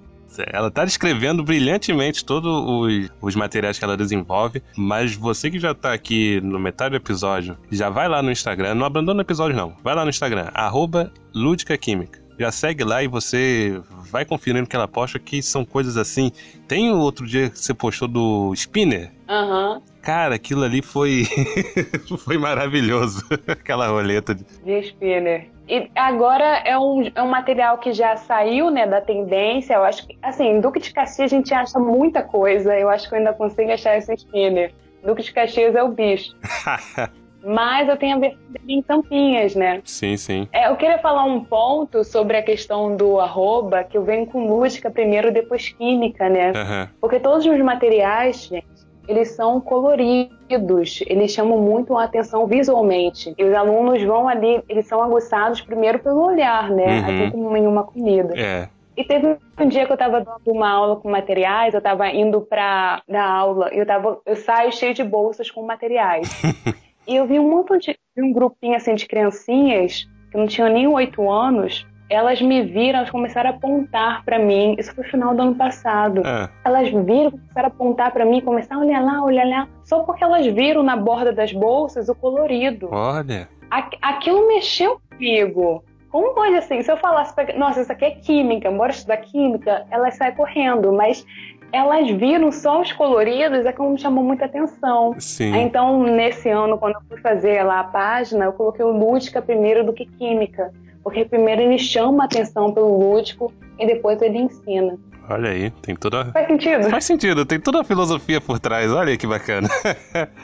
ela 0.52 0.72
tá 0.72 0.84
descrevendo 0.84 1.44
brilhantemente 1.44 2.26
todos 2.26 2.52
os, 2.52 3.10
os, 3.22 3.36
materiais 3.36 3.78
que 3.78 3.86
ela 3.86 3.96
desenvolve, 3.96 4.64
mas 4.76 5.16
você 5.16 5.52
que 5.52 5.60
já 5.60 5.76
tá 5.76 5.94
aqui 5.94 6.42
no 6.42 6.60
metade 6.60 6.92
do 6.92 6.98
episódio, 6.98 7.58
já 7.72 7.90
vai 7.90 8.08
lá 8.08 8.22
no 8.24 8.32
Instagram, 8.32 8.74
não 8.74 8.86
abandona 8.86 9.20
o 9.20 9.22
episódio 9.22 9.56
não, 9.56 9.76
vai 9.84 9.94
lá 9.94 10.04
no 10.04 10.10
Instagram, 10.10 10.50
arroba 10.54 11.12
Lúdica 11.36 11.78
Química. 11.78 12.23
Já 12.44 12.52
segue 12.52 12.84
lá 12.84 13.02
e 13.02 13.08
você 13.08 13.82
vai 14.12 14.26
conferindo 14.26 14.68
que 14.68 14.76
ela 14.76 14.86
posta, 14.86 15.18
que 15.18 15.42
são 15.42 15.64
coisas 15.64 15.96
assim. 15.96 16.30
Tem 16.68 16.92
o 16.92 17.00
outro 17.00 17.26
dia 17.26 17.50
que 17.50 17.58
você 17.58 17.74
postou 17.74 18.06
do 18.06 18.52
Spinner. 18.54 19.14
Aham. 19.30 19.76
Uhum. 19.76 19.82
Cara, 20.02 20.36
aquilo 20.36 20.66
ali 20.66 20.82
foi 20.82 21.24
foi 22.26 22.38
maravilhoso, 22.38 23.24
aquela 23.48 23.88
roleta. 23.88 24.36
De, 24.36 24.44
de 24.44 24.80
spinner. 24.88 25.48
E 25.70 25.90
agora 25.96 26.58
é 26.66 26.78
um, 26.78 27.10
é 27.16 27.24
um 27.24 27.30
material 27.30 27.78
que 27.78 27.94
já 27.94 28.18
saiu, 28.18 28.70
né, 28.70 28.86
da 28.86 29.00
tendência. 29.00 29.76
Eu 29.76 29.86
acho 29.86 30.06
que, 30.06 30.18
assim, 30.22 30.60
Duque 30.60 30.82
de 30.82 30.92
Caxias 30.92 31.32
a 31.32 31.36
gente 31.38 31.54
acha 31.54 31.80
muita 31.80 32.22
coisa. 32.22 32.78
Eu 32.78 32.90
acho 32.90 33.08
que 33.08 33.16
eu 33.16 33.20
ainda 33.20 33.32
consigo 33.32 33.72
achar 33.72 33.98
esse 33.98 34.14
spinner. 34.16 34.74
Duque 35.02 35.24
de 35.24 35.32
Caxias 35.32 35.74
é 35.74 35.82
o 35.82 35.88
bicho. 35.88 36.36
Mas 37.44 37.90
eu 37.90 37.98
tenho 37.98 38.16
a 38.16 38.20
versão 38.20 38.40
em 38.68 38.82
tampinhas, 38.82 39.54
né? 39.56 39.82
Sim, 39.84 40.16
sim. 40.16 40.48
É, 40.52 40.70
eu 40.70 40.76
queria 40.78 40.98
falar 41.00 41.26
um 41.26 41.44
ponto 41.44 42.04
sobre 42.04 42.38
a 42.38 42.42
questão 42.42 42.96
do 42.96 43.20
arroba, 43.20 43.84
que 43.84 43.98
eu 43.98 44.04
venho 44.04 44.26
com 44.26 44.48
lúdica 44.48 44.90
primeiro, 44.90 45.32
depois 45.32 45.70
química, 45.70 46.30
né? 46.30 46.52
Uhum. 46.52 46.88
Porque 47.02 47.20
todos 47.20 47.46
os 47.46 47.60
materiais, 47.60 48.46
gente, 48.46 48.66
eles 49.08 49.32
são 49.32 49.60
coloridos, 49.60 51.04
eles 51.08 51.32
chamam 51.32 51.58
muito 51.58 51.98
a 51.98 52.06
atenção 52.06 52.48
visualmente. 52.48 53.34
E 53.38 53.44
os 53.44 53.54
alunos 53.54 54.02
vão 54.04 54.30
ali, 54.30 54.64
eles 54.70 54.88
são 54.88 55.04
aguçados 55.04 55.60
primeiro 55.60 56.00
pelo 56.00 56.26
olhar, 56.26 56.70
né? 56.70 56.86
Uhum. 56.86 57.04
Assim 57.04 57.32
como 57.32 57.58
em 57.58 57.68
uma 57.68 57.84
comida. 57.84 58.34
É. 58.38 58.70
E 58.96 59.04
teve 59.04 59.38
um 59.60 59.68
dia 59.68 59.86
que 59.86 59.92
eu 59.92 59.96
estava 59.96 60.22
dando 60.22 60.40
uma 60.46 60.70
aula 60.70 60.96
com 60.98 61.10
materiais, 61.10 61.74
eu 61.74 61.80
estava 61.80 62.08
indo 62.10 62.42
para 62.42 63.02
dar 63.08 63.26
aula, 63.26 63.74
e 63.74 63.80
eu, 63.80 63.86
tava, 63.86 64.22
eu 64.24 64.36
saio 64.36 64.72
cheio 64.72 64.94
de 64.94 65.04
bolsas 65.04 65.50
com 65.50 65.64
materiais. 65.64 66.30
e 67.08 67.16
eu 67.16 67.26
vi 67.28 67.40
um 67.40 67.50
monte 67.50 67.98
de 68.16 68.24
um 68.24 68.32
grupinho 68.32 68.76
assim 68.76 68.96
de 68.96 69.06
criancinhas 69.08 70.08
que 70.32 70.38
não 70.38 70.48
tinham 70.48 70.70
nem 70.70 70.88
oito 70.88 71.30
anos, 71.30 71.86
elas 72.10 72.42
me 72.42 72.62
viram, 72.64 73.00
elas 73.00 73.10
começaram 73.10 73.50
a 73.50 73.54
apontar 73.54 74.24
para 74.24 74.38
mim. 74.38 74.76
Isso 74.78 74.94
foi 74.94 75.04
no 75.04 75.10
final 75.10 75.36
do 75.36 75.42
ano 75.42 75.56
passado. 75.56 76.22
É. 76.26 76.50
Elas 76.64 76.90
viram, 76.90 77.32
começaram 77.32 77.68
a 77.68 77.68
apontar 77.68 78.12
para 78.12 78.26
mim, 78.26 78.42
começaram 78.42 78.82
a 78.82 78.86
olhar 78.86 79.04
lá, 79.04 79.24
olhar 79.24 79.48
lá, 79.48 79.68
só 79.84 80.04
porque 80.04 80.24
elas 80.24 80.46
viram 80.46 80.84
na 80.84 80.96
borda 80.96 81.32
das 81.32 81.52
bolsas 81.52 82.10
o 82.10 82.16
colorido. 82.16 82.90
Olha. 82.92 83.50
Aquilo 84.02 84.48
mexeu 84.48 85.00
comigo. 85.10 85.84
Como 86.12 86.36
pode 86.36 86.56
assim? 86.56 86.80
Se 86.84 86.92
eu 86.92 86.98
falasse, 86.98 87.34
pra... 87.34 87.58
nossa, 87.58 87.82
isso 87.82 87.92
aqui 87.92 88.06
é 88.06 88.12
química, 88.12 88.70
bora 88.70 88.92
estudar 88.92 89.18
química, 89.18 89.84
elas 89.90 90.16
saem 90.16 90.36
correndo, 90.36 90.94
mas 90.94 91.26
elas 91.74 92.08
viram 92.12 92.52
só 92.52 92.80
os 92.82 92.92
coloridos, 92.92 93.66
é 93.66 93.74
que 93.74 93.82
me 93.82 93.98
chamou 93.98 94.24
muita 94.24 94.46
atenção. 94.46 95.16
Sim. 95.18 95.56
Então, 95.56 96.04
nesse 96.04 96.48
ano, 96.48 96.78
quando 96.78 96.94
eu 96.96 97.02
fui 97.10 97.18
fazer 97.18 97.64
lá 97.64 97.80
a 97.80 97.84
página, 97.84 98.46
eu 98.46 98.54
coloquei 98.54 98.86
o 98.86 98.92
lúdica 98.92 99.42
primeiro 99.42 99.84
do 99.84 99.92
que 99.92 100.06
química. 100.06 100.72
Porque 101.04 101.26
primeiro 101.26 101.64
ele 101.64 101.80
chama 101.80 102.24
a 102.24 102.26
atenção 102.28 102.72
pelo 102.72 102.98
lúdico 102.98 103.52
e 103.80 103.88
depois 103.88 104.22
ele 104.22 104.38
ensina. 104.38 104.98
Olha 105.28 105.50
aí, 105.50 105.72
tem 105.82 105.96
toda. 105.96 106.26
Faz 106.26 106.48
sentido? 106.48 106.90
Faz 106.90 107.06
sentido, 107.06 107.46
tem 107.46 107.60
toda 107.60 107.82
a 107.82 107.84
filosofia 107.84 108.40
por 108.40 108.60
trás. 108.60 108.92
Olha 108.92 109.10
aí 109.10 109.18
que 109.18 109.26
bacana. 109.26 109.68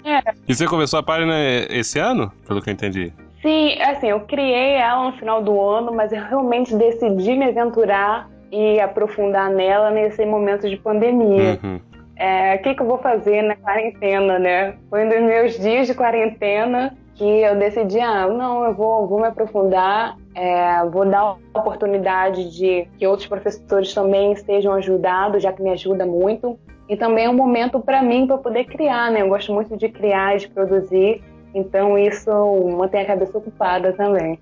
É. 0.03 0.33
E 0.47 0.55
você 0.55 0.65
começou 0.65 0.99
a 0.99 1.03
página 1.03 1.33
esse 1.69 1.99
ano, 1.99 2.31
pelo 2.47 2.61
que 2.61 2.69
eu 2.69 2.73
entendi? 2.73 3.13
Sim, 3.41 3.79
assim, 3.81 4.07
eu 4.07 4.21
criei 4.21 4.73
ela 4.73 5.11
no 5.11 5.17
final 5.17 5.41
do 5.41 5.61
ano, 5.61 5.93
mas 5.93 6.11
eu 6.11 6.21
realmente 6.21 6.75
decidi 6.75 7.35
me 7.35 7.45
aventurar 7.45 8.27
e 8.51 8.79
aprofundar 8.79 9.49
nela 9.49 9.91
nesse 9.91 10.25
momento 10.25 10.69
de 10.69 10.77
pandemia. 10.77 11.59
Uhum. 11.63 11.79
É, 12.15 12.55
o 12.55 12.61
que, 12.61 12.75
que 12.75 12.81
eu 12.81 12.85
vou 12.85 12.97
fazer 12.97 13.41
na 13.43 13.55
quarentena, 13.55 14.37
né? 14.37 14.75
Foi 14.89 15.05
um 15.05 15.09
dos 15.09 15.21
meus 15.21 15.57
dias 15.57 15.87
de 15.87 15.93
quarentena 15.93 16.97
que 17.15 17.23
eu 17.23 17.57
decidi, 17.57 17.99
ah, 17.99 18.27
não, 18.27 18.63
eu 18.63 18.73
vou, 18.73 19.07
vou 19.07 19.19
me 19.19 19.27
aprofundar, 19.27 20.17
é, 20.33 20.85
vou 20.85 21.05
dar 21.05 21.35
a 21.53 21.59
oportunidade 21.59 22.49
de 22.57 22.87
que 22.97 23.05
outros 23.05 23.27
professores 23.27 23.93
também 23.93 24.31
estejam 24.31 24.73
ajudados, 24.73 25.43
já 25.43 25.51
que 25.51 25.61
me 25.61 25.69
ajuda 25.71 26.05
muito. 26.05 26.57
E 26.87 26.97
também 26.97 27.25
é 27.25 27.29
um 27.29 27.33
momento 27.33 27.79
para 27.79 28.01
mim 28.01 28.25
para 28.25 28.37
poder 28.37 28.65
criar, 28.65 29.11
né? 29.11 29.21
Eu 29.21 29.29
gosto 29.29 29.53
muito 29.53 29.77
de 29.77 29.89
criar, 29.89 30.37
de 30.37 30.47
produzir, 30.49 31.21
então 31.53 31.97
isso 31.97 32.31
mantém 32.77 33.01
a 33.01 33.05
cabeça 33.05 33.37
ocupada 33.37 33.93
também. 33.93 34.39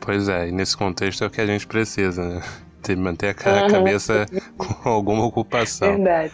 Pois 0.00 0.28
é, 0.28 0.48
e 0.48 0.52
nesse 0.52 0.76
contexto 0.76 1.24
é 1.24 1.26
o 1.26 1.30
que 1.30 1.40
a 1.40 1.46
gente 1.46 1.66
precisa, 1.66 2.22
né? 2.22 2.40
De 2.94 3.00
manter 3.00 3.28
a 3.28 3.34
cabeça 3.34 4.26
com 4.56 4.88
alguma 4.88 5.24
ocupação. 5.24 5.96
Verdade. 5.96 6.32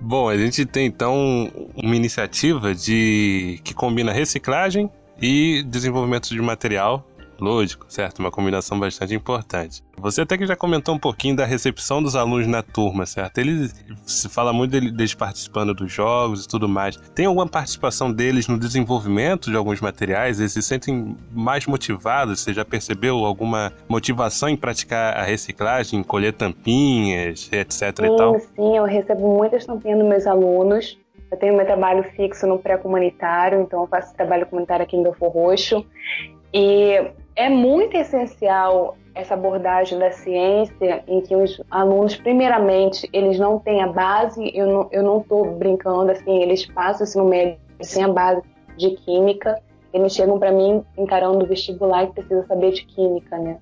Bom, 0.00 0.28
a 0.28 0.36
gente 0.36 0.64
tem 0.64 0.86
então 0.86 1.50
uma 1.76 1.94
iniciativa 1.94 2.74
de 2.74 3.60
que 3.62 3.74
combina 3.74 4.12
reciclagem 4.12 4.90
e 5.20 5.62
desenvolvimento 5.64 6.30
de 6.30 6.40
material 6.40 7.06
lúdico, 7.40 7.86
certo? 7.88 8.20
Uma 8.20 8.30
combinação 8.30 8.78
bastante 8.78 9.14
importante. 9.14 9.82
Você 9.98 10.22
até 10.22 10.38
que 10.38 10.46
já 10.46 10.56
comentou 10.56 10.94
um 10.94 10.98
pouquinho 10.98 11.36
da 11.36 11.44
recepção 11.44 12.02
dos 12.02 12.16
alunos 12.16 12.46
na 12.46 12.62
turma, 12.62 13.04
certo? 13.06 13.38
Eles 13.38 13.74
se 14.06 14.28
fala 14.28 14.52
muito 14.52 14.72
deles 14.72 15.14
participando 15.14 15.74
dos 15.74 15.92
jogos 15.92 16.44
e 16.44 16.48
tudo 16.48 16.68
mais. 16.68 16.96
Tem 17.14 17.26
alguma 17.26 17.46
participação 17.46 18.12
deles 18.12 18.48
no 18.48 18.58
desenvolvimento 18.58 19.50
de 19.50 19.56
alguns 19.56 19.80
materiais? 19.80 20.40
Eles 20.40 20.52
se 20.52 20.62
sentem 20.62 21.16
mais 21.32 21.66
motivados? 21.66 22.40
Você 22.40 22.52
já 22.52 22.64
percebeu 22.64 23.24
alguma 23.24 23.72
motivação 23.88 24.48
em 24.48 24.56
praticar 24.56 25.16
a 25.16 25.22
reciclagem, 25.22 26.02
colher 26.02 26.32
tampinhas, 26.32 27.50
etc 27.52 27.94
sim, 27.96 28.14
e 28.14 28.16
tal? 28.16 28.40
Sim, 28.40 28.76
eu 28.76 28.84
recebo 28.84 29.36
muitas 29.36 29.66
tampinhas 29.66 29.98
dos 29.98 30.08
meus 30.08 30.26
alunos. 30.26 30.98
Eu 31.30 31.38
tenho 31.38 31.56
meu 31.56 31.64
trabalho 31.64 32.02
fixo 32.16 32.46
no 32.46 32.58
pré-comunitário, 32.58 33.60
então 33.60 33.82
eu 33.82 33.86
faço 33.86 34.14
trabalho 34.16 34.46
comunitário 34.46 34.82
aqui 34.82 34.96
em 34.96 35.02
Belfor 35.02 35.28
Roxo. 35.28 35.86
E 36.52 37.12
é 37.36 37.48
muito 37.48 37.96
essencial 37.96 38.96
essa 39.14 39.34
abordagem 39.34 39.98
da 39.98 40.10
ciência 40.10 41.02
em 41.06 41.20
que 41.20 41.34
os 41.34 41.60
alunos, 41.70 42.16
primeiramente, 42.16 43.08
eles 43.12 43.38
não 43.38 43.58
têm 43.58 43.82
a 43.82 43.86
base, 43.86 44.50
eu 44.54 44.66
não, 44.66 44.88
eu 44.92 45.02
não 45.02 45.20
tô 45.20 45.44
brincando, 45.44 46.10
assim, 46.10 46.42
eles 46.42 46.66
passam 46.66 47.04
ensino 47.04 47.24
médio 47.24 47.58
sem 47.80 48.04
a 48.04 48.08
base 48.08 48.42
de 48.76 48.90
química, 48.90 49.60
eles 49.92 50.14
chegam 50.14 50.38
para 50.38 50.52
mim 50.52 50.84
encarando 50.96 51.44
o 51.44 51.48
vestibular 51.48 52.04
e 52.04 52.06
precisam 52.08 52.46
saber 52.46 52.72
de 52.72 52.84
química, 52.84 53.36
né? 53.38 53.58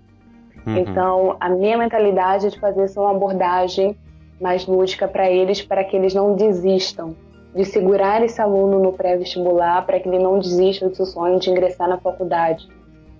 Uhum. 0.67 0.77
Então, 0.77 1.37
a 1.41 1.49
minha 1.49 1.79
mentalidade 1.79 2.47
é 2.47 2.51
de 2.51 2.61
fazer 2.61 2.83
essa 2.83 3.01
uma 3.01 3.13
abordagem 3.13 3.97
mais 4.41 4.67
lúdica 4.67 5.09
para 5.09 5.31
eles, 5.31 5.63
para 5.63 5.83
que 5.83 5.97
eles 5.97 6.15
não 6.15 6.35
desistam, 6.35 7.17
de 7.55 7.65
segurar 7.65 8.23
esse 8.23 8.41
aluno 8.41 8.79
no 8.79 8.93
pré-vestibular, 8.93 9.85
para 9.87 9.99
que 9.99 10.09
ele 10.09 10.19
não 10.19 10.39
desista 10.39 10.89
do 10.89 10.95
seu 10.95 11.07
sonho 11.07 11.41
de 11.41 11.51
ingressar 11.51 11.89
na 11.89 11.99
faculdade 11.99 12.69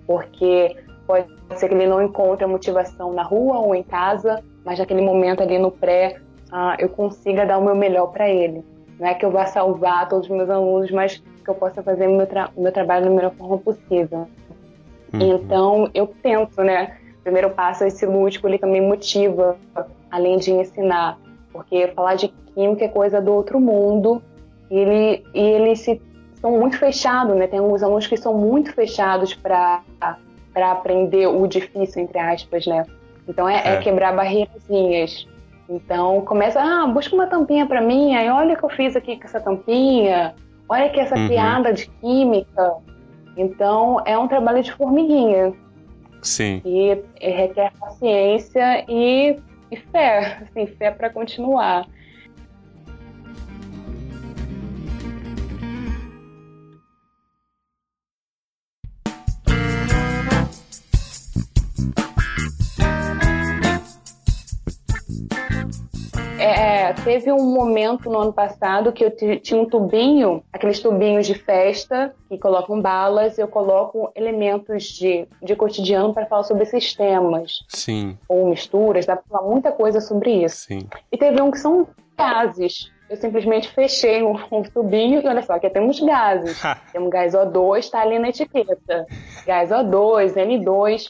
porque 0.09 0.75
pode 1.05 1.27
ser 1.55 1.67
que 1.67 1.75
ele 1.75 1.85
não 1.85 2.01
encontre 2.01 2.43
a 2.43 2.47
motivação 2.47 3.13
na 3.13 3.21
rua 3.21 3.59
ou 3.59 3.75
em 3.75 3.83
casa, 3.83 4.43
mas 4.65 4.79
naquele 4.79 5.01
momento 5.01 5.43
ali 5.43 5.59
no 5.59 5.69
pré, 5.69 6.17
uh, 6.51 6.73
eu 6.79 6.89
consiga 6.89 7.45
dar 7.45 7.59
o 7.59 7.63
meu 7.63 7.75
melhor 7.75 8.07
para 8.07 8.27
ele. 8.27 8.65
Não 8.99 9.07
é 9.07 9.13
que 9.13 9.23
eu 9.23 9.29
vá 9.29 9.45
salvar 9.45 10.09
todos 10.09 10.27
os 10.27 10.35
meus 10.35 10.49
alunos, 10.49 10.89
mas 10.89 11.21
que 11.43 11.47
eu 11.47 11.53
possa 11.53 11.83
fazer 11.83 12.07
o 12.07 12.17
meu, 12.17 12.25
tra 12.25 12.49
meu 12.57 12.71
trabalho 12.71 13.05
da 13.05 13.11
melhor 13.11 13.31
forma 13.35 13.59
possível. 13.59 14.27
Uhum. 15.13 15.21
Então, 15.21 15.91
eu 15.93 16.07
tento, 16.23 16.63
né? 16.63 16.97
Primeiro 17.23 17.51
passo, 17.51 17.83
esse 17.83 18.07
lúdico, 18.07 18.47
ele 18.47 18.57
também 18.57 18.81
motiva, 18.81 19.57
além 20.09 20.39
de 20.39 20.51
ensinar. 20.51 21.19
Porque 21.53 21.87
falar 21.89 22.15
de 22.15 22.29
química 22.55 22.85
é 22.85 22.87
coisa 22.87 23.21
do 23.21 23.31
outro 23.31 23.59
mundo 23.59 24.23
e 24.71 24.75
ele, 24.75 25.23
e 25.35 25.39
ele 25.39 25.75
se 25.75 26.01
são 26.41 26.51
muito 26.51 26.77
fechados, 26.77 27.35
né? 27.35 27.47
Tem 27.47 27.59
alguns 27.59 27.83
alunos 27.83 28.07
que 28.07 28.17
são 28.17 28.33
muito 28.33 28.73
fechados 28.73 29.33
para 29.33 29.83
aprender 30.55 31.27
o 31.27 31.47
difícil, 31.47 32.03
entre 32.03 32.19
aspas, 32.19 32.65
né? 32.65 32.85
Então 33.27 33.47
é, 33.47 33.61
é. 33.63 33.73
é 33.73 33.77
quebrar 33.77 34.15
barreirazinhas. 34.15 35.27
Então 35.69 36.21
começa, 36.21 36.59
ah, 36.59 36.87
busca 36.87 37.13
uma 37.15 37.27
tampinha 37.27 37.65
para 37.65 37.81
mim, 37.81 38.15
aí 38.15 38.27
olha 38.29 38.55
o 38.55 38.57
que 38.57 38.65
eu 38.65 38.69
fiz 38.69 38.95
aqui 38.95 39.17
com 39.17 39.25
essa 39.25 39.39
tampinha, 39.39 40.33
olha 40.67 40.85
aqui 40.85 40.99
essa 40.99 41.15
uhum. 41.15 41.27
piada 41.27 41.71
de 41.71 41.87
química. 42.01 42.73
Então 43.37 44.01
é 44.05 44.17
um 44.17 44.27
trabalho 44.27 44.63
de 44.63 44.71
formiguinha. 44.71 45.53
Sim. 46.21 46.61
E 46.65 47.01
requer 47.21 47.71
paciência 47.79 48.83
e, 48.89 49.39
e 49.71 49.77
fé, 49.77 50.39
assim, 50.41 50.65
fé 50.65 50.91
para 50.91 51.09
continuar. 51.09 51.85
Teve 66.93 67.31
um 67.31 67.53
momento 67.53 68.09
no 68.09 68.19
ano 68.19 68.33
passado 68.33 68.91
que 68.91 69.03
eu 69.03 69.11
tinha 69.11 69.61
um 69.61 69.65
tubinho, 69.65 70.43
aqueles 70.51 70.79
tubinhos 70.79 71.25
de 71.27 71.33
festa, 71.33 72.13
que 72.27 72.37
colocam 72.37 72.81
balas, 72.81 73.37
eu 73.37 73.47
coloco 73.47 74.11
elementos 74.15 74.83
de, 74.85 75.27
de 75.41 75.55
cotidiano 75.55 76.13
para 76.13 76.25
falar 76.25 76.43
sobre 76.43 76.63
esses 76.63 76.93
temas. 76.93 77.63
Sim. 77.67 78.17
Ou 78.27 78.49
misturas, 78.49 79.05
dá 79.05 79.15
para 79.15 79.25
falar 79.29 79.49
muita 79.49 79.71
coisa 79.71 80.01
sobre 80.01 80.43
isso. 80.43 80.67
Sim. 80.67 80.87
E 81.11 81.17
teve 81.17 81.41
um 81.41 81.51
que 81.51 81.59
são 81.59 81.87
gases. 82.17 82.91
Eu 83.09 83.17
simplesmente 83.17 83.69
fechei 83.69 84.21
um, 84.21 84.35
um 84.51 84.61
tubinho 84.61 85.21
e 85.21 85.27
olha 85.27 85.41
só, 85.41 85.53
aqui 85.53 85.69
temos 85.69 85.99
gases. 85.99 86.61
temos 86.91 87.09
gás 87.09 87.33
O2, 87.33 87.79
está 87.79 88.01
ali 88.01 88.19
na 88.19 88.29
etiqueta. 88.29 89.07
Gás 89.45 89.69
O2, 89.69 90.33
N2. 90.35 91.09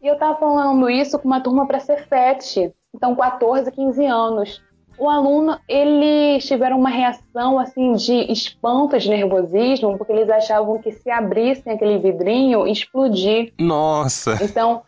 E 0.00 0.06
eu 0.06 0.14
estava 0.14 0.38
falando 0.38 0.88
isso 0.88 1.18
com 1.18 1.26
uma 1.26 1.40
turma 1.40 1.66
para 1.66 1.80
Cefet, 1.80 2.72
então 2.94 3.14
14, 3.14 3.70
15 3.70 4.04
anos. 4.04 4.62
O 4.96 5.08
aluno, 5.08 5.58
eles 5.68 6.46
tiveram 6.46 6.78
uma 6.78 6.90
reação 6.90 7.58
assim 7.58 7.94
de 7.94 8.32
espanto, 8.32 8.98
de 8.98 9.08
nervosismo, 9.08 9.98
porque 9.98 10.12
eles 10.12 10.30
achavam 10.30 10.78
que 10.78 10.92
se 10.92 11.10
abrissem 11.10 11.72
aquele 11.72 11.98
vidrinho, 11.98 12.66
explodir. 12.66 13.52
Nossa! 13.58 14.38
Então, 14.42 14.82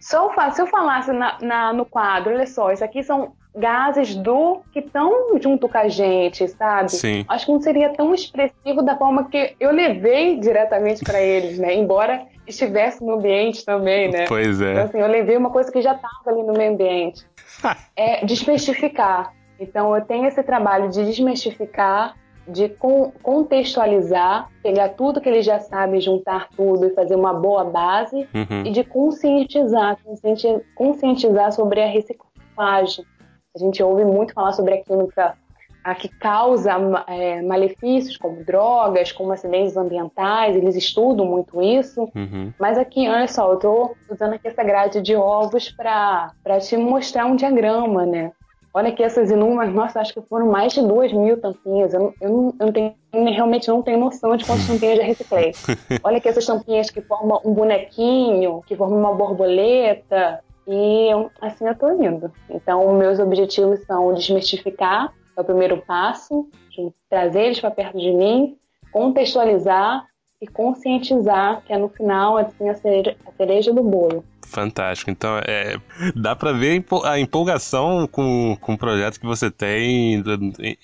só 0.00 0.30
se 0.50 0.60
eu 0.60 0.66
falasse 0.66 1.12
na, 1.12 1.38
na, 1.40 1.72
no 1.72 1.84
quadro, 1.84 2.34
olha 2.34 2.46
só, 2.46 2.70
isso 2.70 2.84
aqui 2.84 3.02
são 3.02 3.32
gases 3.54 4.14
do 4.14 4.60
que 4.72 4.78
estão 4.78 5.38
junto 5.40 5.68
com 5.68 5.78
a 5.78 5.88
gente, 5.88 6.46
sabe? 6.48 6.92
Sim. 6.92 7.24
Acho 7.28 7.46
que 7.46 7.52
não 7.52 7.60
seria 7.60 7.88
tão 7.90 8.14
expressivo 8.14 8.82
da 8.82 8.96
forma 8.96 9.28
que 9.28 9.54
eu 9.58 9.72
levei 9.72 10.38
diretamente 10.38 11.02
para 11.04 11.20
eles, 11.20 11.58
né? 11.58 11.74
Embora 11.74 12.26
estivesse 12.46 13.04
no 13.04 13.14
ambiente 13.14 13.64
também, 13.64 14.10
né? 14.10 14.24
Pois 14.26 14.60
é. 14.60 14.72
Então, 14.72 14.84
assim, 14.84 14.98
eu 14.98 15.08
levei 15.08 15.36
uma 15.36 15.50
coisa 15.50 15.70
que 15.70 15.82
já 15.82 15.94
estava 15.94 16.30
ali 16.30 16.42
no 16.42 16.52
meio 16.52 16.72
ambiente. 16.72 17.26
é 17.96 18.24
desmistificar. 18.24 19.32
Então, 19.58 19.94
eu 19.94 20.04
tenho 20.04 20.26
esse 20.26 20.42
trabalho 20.42 20.88
de 20.88 21.04
desmistificar, 21.04 22.14
de 22.46 22.70
contextualizar, 23.22 24.48
pegar 24.62 24.90
tudo 24.90 25.20
que 25.20 25.28
eles 25.28 25.44
já 25.44 25.60
sabem, 25.60 26.00
juntar 26.00 26.48
tudo 26.56 26.86
e 26.86 26.94
fazer 26.94 27.14
uma 27.14 27.34
boa 27.34 27.64
base, 27.64 28.26
uhum. 28.34 28.64
e 28.64 28.70
de 28.70 28.82
conscientizar, 28.84 29.98
conscientizar 30.74 31.52
sobre 31.52 31.82
a 31.82 31.86
reciclagem. 31.86 33.04
A 33.54 33.58
gente 33.58 33.82
ouve 33.82 34.04
muito 34.04 34.32
falar 34.32 34.52
sobre 34.52 34.74
a 34.74 34.82
química 34.82 35.36
a 35.84 35.94
que 35.94 36.08
causa 36.08 36.72
é, 37.06 37.40
malefícios 37.40 38.16
como 38.16 38.44
drogas, 38.44 39.10
como 39.10 39.32
acidentes 39.32 39.76
ambientais, 39.76 40.54
eles 40.54 40.76
estudam 40.76 41.24
muito 41.24 41.62
isso. 41.62 42.02
Uhum. 42.14 42.52
Mas 42.58 42.76
aqui, 42.76 43.08
olha 43.08 43.26
só, 43.28 43.48
eu 43.48 43.54
estou 43.54 43.96
usando 44.10 44.34
aqui 44.34 44.48
essa 44.48 44.62
grade 44.62 45.00
de 45.00 45.16
ovos 45.16 45.70
para 45.70 46.32
te 46.60 46.76
mostrar 46.76 47.26
um 47.26 47.36
diagrama, 47.36 48.04
né? 48.04 48.32
Olha 48.78 48.90
aqui 48.90 49.02
essas 49.02 49.28
inúmeras, 49.28 49.74
nossa, 49.74 50.00
acho 50.00 50.14
que 50.14 50.22
foram 50.22 50.46
mais 50.52 50.72
de 50.72 50.80
duas 50.80 51.12
mil 51.12 51.40
tampinhas. 51.40 51.92
Eu, 51.92 52.14
eu, 52.20 52.30
não, 52.30 52.54
eu 52.60 52.66
não 52.66 52.72
tenho, 52.72 52.94
realmente 53.12 53.66
não 53.66 53.82
tenho 53.82 53.98
noção 53.98 54.36
de 54.36 54.44
quantas 54.44 54.68
tampinhas 54.68 54.98
já 54.98 55.02
reciclei. 55.02 55.52
Olha 56.04 56.18
aqui 56.18 56.28
essas 56.28 56.46
tampinhas 56.46 56.88
que 56.88 57.02
formam 57.02 57.40
um 57.44 57.52
bonequinho, 57.52 58.62
que 58.68 58.76
formam 58.76 59.00
uma 59.00 59.12
borboleta. 59.12 60.38
E 60.68 61.08
assim 61.40 61.66
eu 61.66 61.74
tô 61.74 61.90
indo. 61.90 62.30
Então, 62.48 62.92
meus 62.92 63.18
objetivos 63.18 63.84
são 63.84 64.14
desmistificar, 64.14 65.12
é 65.36 65.40
o 65.40 65.44
primeiro 65.44 65.78
passo, 65.78 66.48
trazer 67.10 67.46
eles 67.46 67.58
para 67.58 67.72
perto 67.72 67.98
de 67.98 68.12
mim, 68.12 68.56
contextualizar 68.92 70.06
e 70.40 70.46
conscientizar, 70.46 71.62
que 71.64 71.72
é 71.72 71.78
no 71.78 71.88
final 71.88 72.36
assim, 72.36 72.68
a 72.68 72.74
cereja, 72.74 73.16
a 73.26 73.32
cereja 73.32 73.72
do 73.72 73.82
bolo. 73.82 74.24
Fantástico. 74.46 75.10
Então, 75.10 75.38
é, 75.46 75.76
dá 76.16 76.34
para 76.34 76.52
ver 76.52 76.82
a 77.04 77.20
empolgação 77.20 78.06
com, 78.06 78.56
com 78.60 78.72
o 78.72 78.78
projeto 78.78 79.20
que 79.20 79.26
você 79.26 79.50
tem 79.50 80.22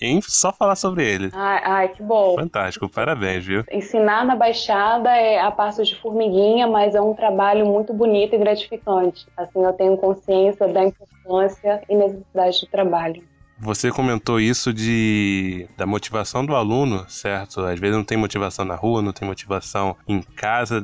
em, 0.01 0.21
só 0.21 0.53
falar 0.53 0.77
sobre 0.77 1.09
ele. 1.09 1.31
Ai, 1.33 1.63
ai, 1.65 1.89
que 1.89 2.03
bom. 2.03 2.35
Fantástico, 2.35 2.89
parabéns, 2.89 3.45
viu? 3.47 3.65
Ensinar 3.73 4.27
na 4.27 4.37
Baixada 4.37 5.11
é 5.11 5.41
a 5.41 5.51
passos 5.51 5.89
de 5.89 5.97
formiguinha, 5.97 6.67
mas 6.67 6.95
é 6.95 7.01
um 7.01 7.15
trabalho 7.15 7.65
muito 7.65 7.95
bonito 7.95 8.35
e 8.35 8.39
gratificante. 8.39 9.27
Assim, 9.35 9.65
eu 9.65 9.73
tenho 9.73 9.97
consciência 9.97 10.69
da 10.69 10.85
importância 10.85 11.83
e 11.89 11.97
necessidade 11.97 12.61
do 12.61 12.67
trabalho. 12.67 13.23
Você 13.59 13.91
comentou 13.91 14.41
isso 14.41 14.73
de 14.73 15.69
da 15.77 15.87
motivação 15.87 16.45
do 16.45 16.57
aluno, 16.57 17.05
certo? 17.09 17.61
Às 17.61 17.79
vezes 17.79 17.97
não 17.97 18.05
tem 18.05 18.19
motivação 18.19 18.65
na 18.65 18.75
rua, 18.75 19.01
não 19.01 19.13
tem 19.13 19.27
motivação 19.27 19.97
em 20.09 20.21
casa, 20.21 20.81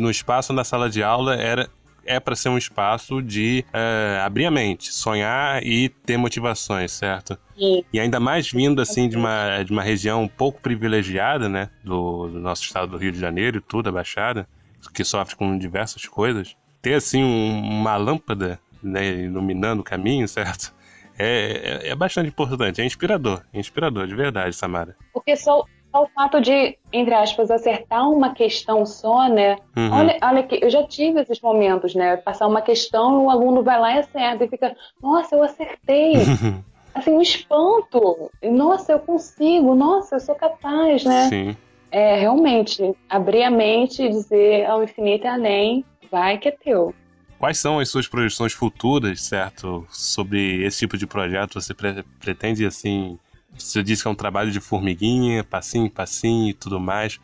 no 0.00 0.10
espaço 0.10 0.54
da 0.54 0.62
sala 0.62 0.88
de 0.88 1.02
aula 1.02 1.34
era 1.34 1.68
é 2.04 2.18
para 2.18 2.34
ser 2.34 2.48
um 2.48 2.58
espaço 2.58 3.22
de 3.22 3.64
é, 3.72 4.20
abrir 4.24 4.46
a 4.46 4.50
mente, 4.50 4.92
sonhar 4.92 5.64
e 5.64 5.88
ter 5.88 6.16
motivações, 6.16 6.92
certo? 6.92 7.38
Sim. 7.56 7.84
E 7.92 8.00
ainda 8.00 8.18
mais 8.18 8.50
vindo 8.50 8.80
assim 8.80 9.08
de 9.08 9.16
uma, 9.16 9.62
de 9.62 9.72
uma 9.72 9.82
região 9.82 10.22
um 10.22 10.28
pouco 10.28 10.60
privilegiada, 10.60 11.48
né, 11.48 11.70
do, 11.84 12.28
do 12.28 12.40
nosso 12.40 12.64
estado 12.64 12.90
do 12.90 12.96
Rio 12.96 13.12
de 13.12 13.20
Janeiro 13.20 13.58
e 13.58 13.60
tudo, 13.60 13.88
a 13.88 13.92
Baixada, 13.92 14.48
que 14.92 15.04
sofre 15.04 15.36
com 15.36 15.56
diversas 15.56 16.04
coisas, 16.06 16.56
ter 16.80 16.94
assim 16.94 17.22
um, 17.22 17.60
uma 17.60 17.96
lâmpada 17.96 18.58
né, 18.82 19.22
iluminando 19.22 19.80
o 19.80 19.84
caminho, 19.84 20.26
certo? 20.26 20.74
É, 21.18 21.82
é, 21.84 21.88
é, 21.90 21.94
bastante 21.94 22.28
importante, 22.28 22.80
é 22.80 22.84
inspirador, 22.84 23.42
é 23.52 23.58
inspirador, 23.58 24.06
de 24.06 24.14
verdade, 24.14 24.54
Samara. 24.54 24.96
Porque 25.12 25.36
só 25.36 25.64
só 25.92 26.04
o 26.04 26.08
fato 26.08 26.40
de, 26.40 26.78
entre 26.90 27.12
aspas, 27.12 27.50
acertar 27.50 28.10
uma 28.10 28.32
questão 28.34 28.86
só, 28.86 29.28
né? 29.28 29.56
Uhum. 29.76 29.92
Olha, 29.92 30.18
olha 30.22 30.42
que 30.42 30.58
eu 30.62 30.70
já 30.70 30.82
tive 30.84 31.20
esses 31.20 31.38
momentos, 31.42 31.94
né? 31.94 32.16
Passar 32.16 32.46
uma 32.46 32.62
questão, 32.62 33.26
o 33.26 33.30
aluno 33.30 33.62
vai 33.62 33.78
lá 33.78 33.94
e 33.94 33.98
acerta 33.98 34.44
e 34.44 34.48
fica, 34.48 34.74
nossa, 35.02 35.36
eu 35.36 35.42
acertei. 35.42 36.14
assim, 36.94 37.10
um 37.10 37.20
espanto. 37.20 38.30
Nossa, 38.42 38.92
eu 38.92 38.98
consigo, 39.00 39.74
nossa, 39.74 40.16
eu 40.16 40.20
sou 40.20 40.34
capaz, 40.34 41.04
né? 41.04 41.28
Sim. 41.28 41.56
É, 41.90 42.16
realmente, 42.16 42.94
abrir 43.08 43.42
a 43.42 43.50
mente 43.50 44.02
e 44.02 44.08
dizer 44.08 44.64
ao 44.64 44.82
infinito 44.82 45.26
e 45.26 45.28
além, 45.28 45.84
vai 46.10 46.38
que 46.38 46.48
é 46.48 46.52
teu. 46.52 46.94
Quais 47.42 47.58
são 47.58 47.80
as 47.80 47.88
suas 47.88 48.06
projeções 48.06 48.52
futuras, 48.52 49.20
certo? 49.20 49.84
Sobre 49.90 50.64
esse 50.64 50.78
tipo 50.78 50.96
de 50.96 51.08
projeto? 51.08 51.60
Você 51.60 51.74
pre 51.74 52.04
pretende, 52.20 52.64
assim, 52.64 53.18
você 53.58 53.82
disse 53.82 54.00
que 54.00 54.06
é 54.06 54.10
um 54.12 54.14
trabalho 54.14 54.52
de 54.52 54.60
formiguinha, 54.60 55.42
passinho, 55.42 55.90
passinho 55.90 56.50
e 56.50 56.54
tudo 56.54 56.78
mais, 56.78 57.18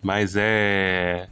mas 0.00 0.36
é 0.36 1.26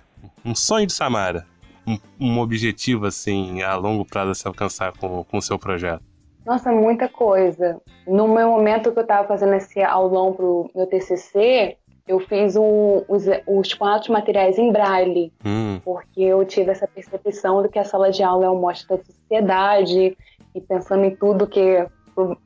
um 0.45 0.57
sonho 0.57 0.89
de 0.89 0.93
Samara, 0.93 1.47
um, 1.87 1.97
um 2.19 2.41
objetivo 2.41 3.07
assim 3.07 3.63
a 3.63 3.77
longo 3.77 4.05
prazo 4.05 4.33
a 4.33 4.35
se 4.35 4.49
alcançar 4.49 4.93
com, 4.99 5.25
o 5.33 5.41
seu 5.41 5.57
projeto. 5.57 6.03
Nossa, 6.45 6.73
muita 6.73 7.09
coisa. 7.09 7.81
No 8.09 8.27
meu 8.27 8.51
momento 8.51 8.91
que 8.91 8.99
eu 8.99 9.05
estava 9.05 9.29
fazendo 9.29 9.55
esse 9.55 9.81
aulão 9.81 10.33
pro 10.33 10.69
meu 10.75 10.89
TCC, 10.89 11.77
eu 12.07 12.19
fiz 12.21 12.57
um, 12.57 13.05
os, 13.09 13.25
os, 13.47 13.75
quatro 13.75 14.13
materiais 14.13 14.59
em 14.59 14.73
braille, 14.73 15.33
hum. 15.45 15.81
porque 15.85 16.21
eu 16.21 16.45
tive 16.45 16.71
essa 16.71 16.87
percepção 16.87 17.63
de 17.63 17.69
que 17.69 17.79
a 17.79 17.85
sala 17.85 18.11
de 18.11 18.23
aula 18.23 18.47
é 18.47 18.51
um 18.51 18.61
mostra 18.61 18.97
da 18.97 19.05
sociedade 19.05 20.17
e 20.55 20.61
pensando 20.61 21.05
em 21.05 21.15
tudo 21.15 21.47
que 21.47 21.87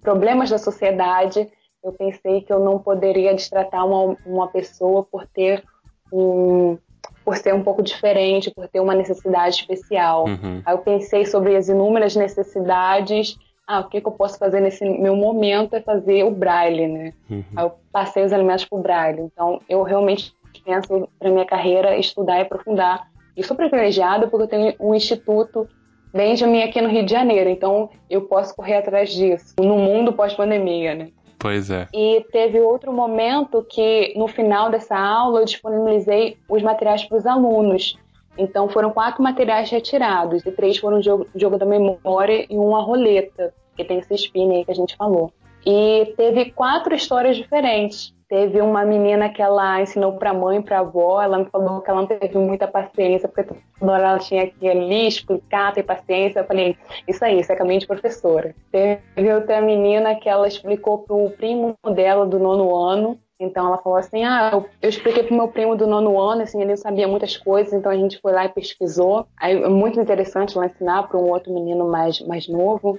problemas 0.01 0.51
da 0.51 0.59
sociedade, 0.59 1.49
eu 1.83 1.93
pensei 1.93 2.41
que 2.41 2.53
eu 2.53 2.61
não 2.61 2.79
poderia 2.79 3.35
destratar 3.35 3.87
uma, 3.87 4.17
uma 4.25 4.49
pessoa 4.49 5.05
por 5.05 5.27
ter 5.27 5.65
um 6.13 6.79
por 7.25 7.37
ser 7.37 7.53
um 7.53 7.63
pouco 7.65 7.83
diferente, 7.83 8.53
por 8.53 8.69
ter 8.69 8.79
uma 8.79 8.95
necessidade 8.95 9.57
especial. 9.57 10.27
Uhum. 10.27 10.63
Aí 10.65 10.73
eu 10.73 10.79
pensei 10.79 11.27
sobre 11.27 11.57
as 11.57 11.69
inúmeras 11.69 12.15
necessidades. 12.15 13.37
Ah, 13.67 13.81
o 13.81 13.89
que, 13.89 14.01
que 14.01 14.07
eu 14.07 14.13
posso 14.13 14.39
fazer 14.39 14.61
nesse 14.61 14.85
meu 14.85 15.17
momento 15.17 15.75
é 15.75 15.81
fazer 15.81 16.23
o 16.25 16.31
braille, 16.31 16.87
né? 16.87 17.13
Uhum. 17.29 17.45
Aí 17.57 17.65
eu 17.65 17.73
passei 17.93 18.25
os 18.25 18.33
alimentos 18.33 18.65
para 18.65 18.79
o 18.79 18.83
braille. 18.83 19.21
Então, 19.23 19.61
eu 19.69 19.83
realmente 19.83 20.33
penso 20.65 21.09
para 21.19 21.31
minha 21.31 21.45
carreira 21.45 21.97
estudar 21.97 22.39
e 22.39 22.43
aprofundar. 22.43 23.09
E 23.37 23.43
sou 23.43 23.57
privilegiada 23.57 24.29
porque 24.29 24.45
eu 24.45 24.49
tenho 24.49 24.75
um 24.81 24.95
instituto 24.95 25.69
Benjamin 26.13 26.63
aqui 26.63 26.81
no 26.81 26.89
Rio 26.89 27.05
de 27.05 27.13
Janeiro, 27.13 27.51
então 27.51 27.91
eu 28.09 28.23
posso 28.23 28.55
correr 28.57 28.77
atrás 28.77 29.13
disso 29.13 29.55
no 29.61 29.77
mundo 29.77 30.13
pós-pandemia, 30.13 30.95
né? 30.95 31.09
Pois 31.39 31.71
é. 31.71 31.87
E 31.93 32.25
teve 32.33 32.59
outro 32.61 32.93
momento 32.93 33.65
que, 33.69 34.15
no 34.17 34.27
final 34.27 34.71
dessa 34.71 34.97
aula, 34.97 35.41
eu 35.41 35.45
disponibilizei 35.45 36.39
os 36.49 36.63
materiais 36.63 37.05
para 37.05 37.19
os 37.19 37.27
alunos. 37.27 37.99
Então, 38.39 38.69
foram 38.69 38.91
quatro 38.91 39.23
materiais 39.23 39.71
retirados, 39.71 40.45
e 40.45 40.51
três 40.51 40.79
foram 40.79 41.03
jogo, 41.03 41.27
jogo 41.35 41.59
da 41.59 41.67
memória 41.67 42.47
e 42.49 42.57
uma 42.57 42.83
roleta, 42.83 43.55
que 43.77 43.85
tem 43.85 43.99
esse 43.99 44.15
spin 44.15 44.57
aí 44.57 44.65
que 44.65 44.71
a 44.71 44.75
gente 44.75 44.97
falou. 44.97 45.33
E 45.65 46.15
teve 46.17 46.53
quatro 46.53 46.95
histórias 46.95 47.37
diferentes. 47.37 48.15
Teve 48.29 48.61
uma 48.61 48.85
menina 48.85 49.29
que 49.29 49.41
ela 49.41 49.81
ensinou 49.81 50.13
para 50.15 50.35
mãe, 50.35 50.61
para 50.61 50.79
a 50.79 50.81
avó, 50.81 51.23
ela 51.23 51.39
me 51.39 51.45
falou 51.47 51.81
que 51.81 51.89
ela 51.89 52.01
não 52.01 52.09
teve 52.09 52.37
muita 52.39 52.67
paciência, 52.67 53.29
porque 53.29 53.55
toda 53.79 53.93
hora 53.93 54.09
ela 54.09 54.19
tinha 54.19 54.49
que 54.49 54.69
ali 54.69 55.07
explicar, 55.07 55.73
ter 55.73 55.85
paciência. 55.85 56.41
Eu 56.41 56.45
falei, 56.45 56.77
isso 57.07 57.25
aí, 57.25 57.39
isso 57.39 57.53
é 57.53 57.57
caminho 57.57 57.79
de 57.79 57.87
professora. 57.87 58.53
Teve 58.73 59.33
outra 59.33 59.61
menina 59.61 60.17
que 60.17 60.29
ela 60.29 60.49
explicou 60.49 60.99
para 60.99 61.15
o 61.15 61.31
primo 61.31 61.77
dela 61.95 62.27
do 62.27 62.39
nono 62.41 62.75
ano, 62.75 63.19
então 63.39 63.67
ela 63.67 63.79
falou 63.79 63.99
assim: 63.99 64.25
Ah, 64.25 64.51
eu, 64.53 64.67
eu 64.81 64.89
expliquei 64.89 65.23
pro 65.23 65.37
meu 65.37 65.49
primo 65.49 65.77
do 65.77 65.87
nono 65.87 66.19
ano, 66.19 66.43
assim, 66.43 66.59
ele 66.59 66.71
não 66.71 66.77
sabia 66.77 67.07
muitas 67.07 67.37
coisas, 67.37 67.73
então 67.73 67.93
a 67.93 67.97
gente 67.97 68.21
foi 68.21 68.33
lá 68.33 68.45
e 68.47 68.49
pesquisou. 68.49 69.27
Aí 69.39 69.63
é 69.63 69.69
muito 69.69 70.01
interessante 70.01 70.57
ela 70.57 70.67
ensinar 70.67 71.05
para 71.05 71.19
um 71.19 71.29
outro 71.29 71.53
menino 71.53 71.89
mais, 71.89 72.21
mais 72.21 72.49
novo. 72.49 72.99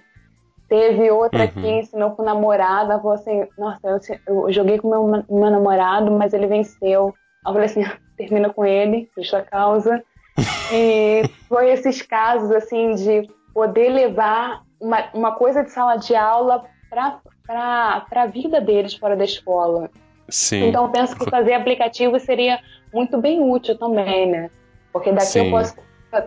Teve 0.69 1.09
outra 1.09 1.45
uhum. 1.45 1.51
que 1.51 1.67
ensinou 1.67 2.11
pro 2.11 2.25
namorado, 2.25 2.91
ela 2.91 3.01
falou 3.01 3.15
assim, 3.15 3.47
nossa, 3.57 3.79
eu, 3.87 3.99
eu 4.27 4.51
joguei 4.51 4.77
com 4.77 4.89
meu, 4.89 5.23
meu 5.29 5.49
namorado, 5.49 6.11
mas 6.11 6.33
ele 6.33 6.45
venceu. 6.45 7.13
Eu 7.45 7.53
falei 7.53 7.65
assim, 7.65 7.83
termina 8.17 8.49
com 8.51 8.65
ele, 8.65 9.09
justa 9.17 9.41
causa. 9.41 10.03
e 10.71 11.23
foi 11.47 11.71
esses 11.71 12.01
casos, 12.01 12.51
assim, 12.51 12.95
de 12.95 13.29
poder 13.53 13.89
levar 13.89 14.61
uma, 14.79 15.09
uma 15.13 15.31
coisa 15.31 15.63
de 15.63 15.71
sala 15.71 15.95
de 15.95 16.13
aula 16.15 16.65
para 16.89 18.05
a 18.11 18.25
vida 18.25 18.59
deles 18.59 18.93
fora 18.93 19.15
da 19.15 19.23
escola. 19.23 19.89
Sim. 20.29 20.69
Então, 20.69 20.85
eu 20.85 20.91
penso 20.91 21.17
que 21.17 21.29
fazer 21.29 21.53
aplicativo 21.53 22.19
seria 22.19 22.59
muito 22.93 23.19
bem 23.19 23.41
útil 23.41 23.77
também, 23.77 24.27
né? 24.29 24.49
Porque 24.91 25.11
daqui 25.11 25.25
Sim. 25.27 25.45
eu 25.45 25.51
posso 25.51 25.75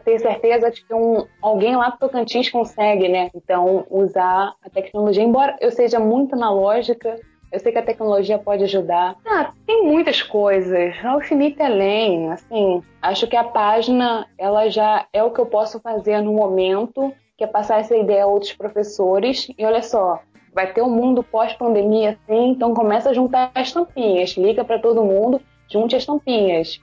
ter 0.05 0.19
certeza 0.19 0.71
de 0.71 0.85
que 0.85 0.95
um, 0.95 1.27
alguém 1.41 1.75
lá 1.77 1.91
do 1.91 1.99
Tocantins 1.99 2.51
consegue, 2.51 3.09
né? 3.09 3.31
Então, 3.35 3.87
usar 3.91 4.55
a 4.63 4.71
tecnologia, 4.71 5.23
embora 5.23 5.57
eu 5.61 5.71
seja 5.71 5.99
muito 5.99 6.35
analógica, 6.35 7.19
eu 7.53 7.59
sei 7.59 7.73
que 7.73 7.79
a 7.79 7.85
tecnologia 7.85 8.39
pode 8.39 8.63
ajudar. 8.65 9.17
Ah, 9.27 9.51
tem 9.67 9.85
muitas 9.85 10.23
coisas, 10.23 10.95
ao 11.05 11.19
infinito 11.19 11.61
além. 11.63 12.31
Assim, 12.31 12.83
acho 13.03 13.27
que 13.27 13.37
a 13.37 13.45
página, 13.45 14.27
ela 14.39 14.69
já 14.69 15.07
é 15.13 15.23
o 15.23 15.33
que 15.33 15.41
eu 15.41 15.47
posso 15.47 15.81
fazer 15.81 16.21
no 16.21 16.33
momento, 16.33 17.13
que 17.37 17.43
é 17.43 17.47
passar 17.47 17.81
essa 17.81 17.97
ideia 17.97 18.25
a 18.25 18.27
outros 18.27 18.53
professores. 18.53 19.49
E 19.59 19.65
olha 19.65 19.83
só, 19.83 20.21
vai 20.53 20.73
ter 20.73 20.83
um 20.83 20.91
mundo 20.91 21.23
pós-pandemia 21.23 22.11
assim, 22.11 22.51
então 22.51 22.75
começa 22.75 23.11
a 23.11 23.13
juntar 23.13 23.51
as 23.55 23.73
tampinhas, 23.73 24.31
liga 24.31 24.65
para 24.65 24.79
todo 24.79 25.05
mundo, 25.05 25.41
junte 25.69 25.97
as 25.97 26.05
tampinhas. 26.05 26.81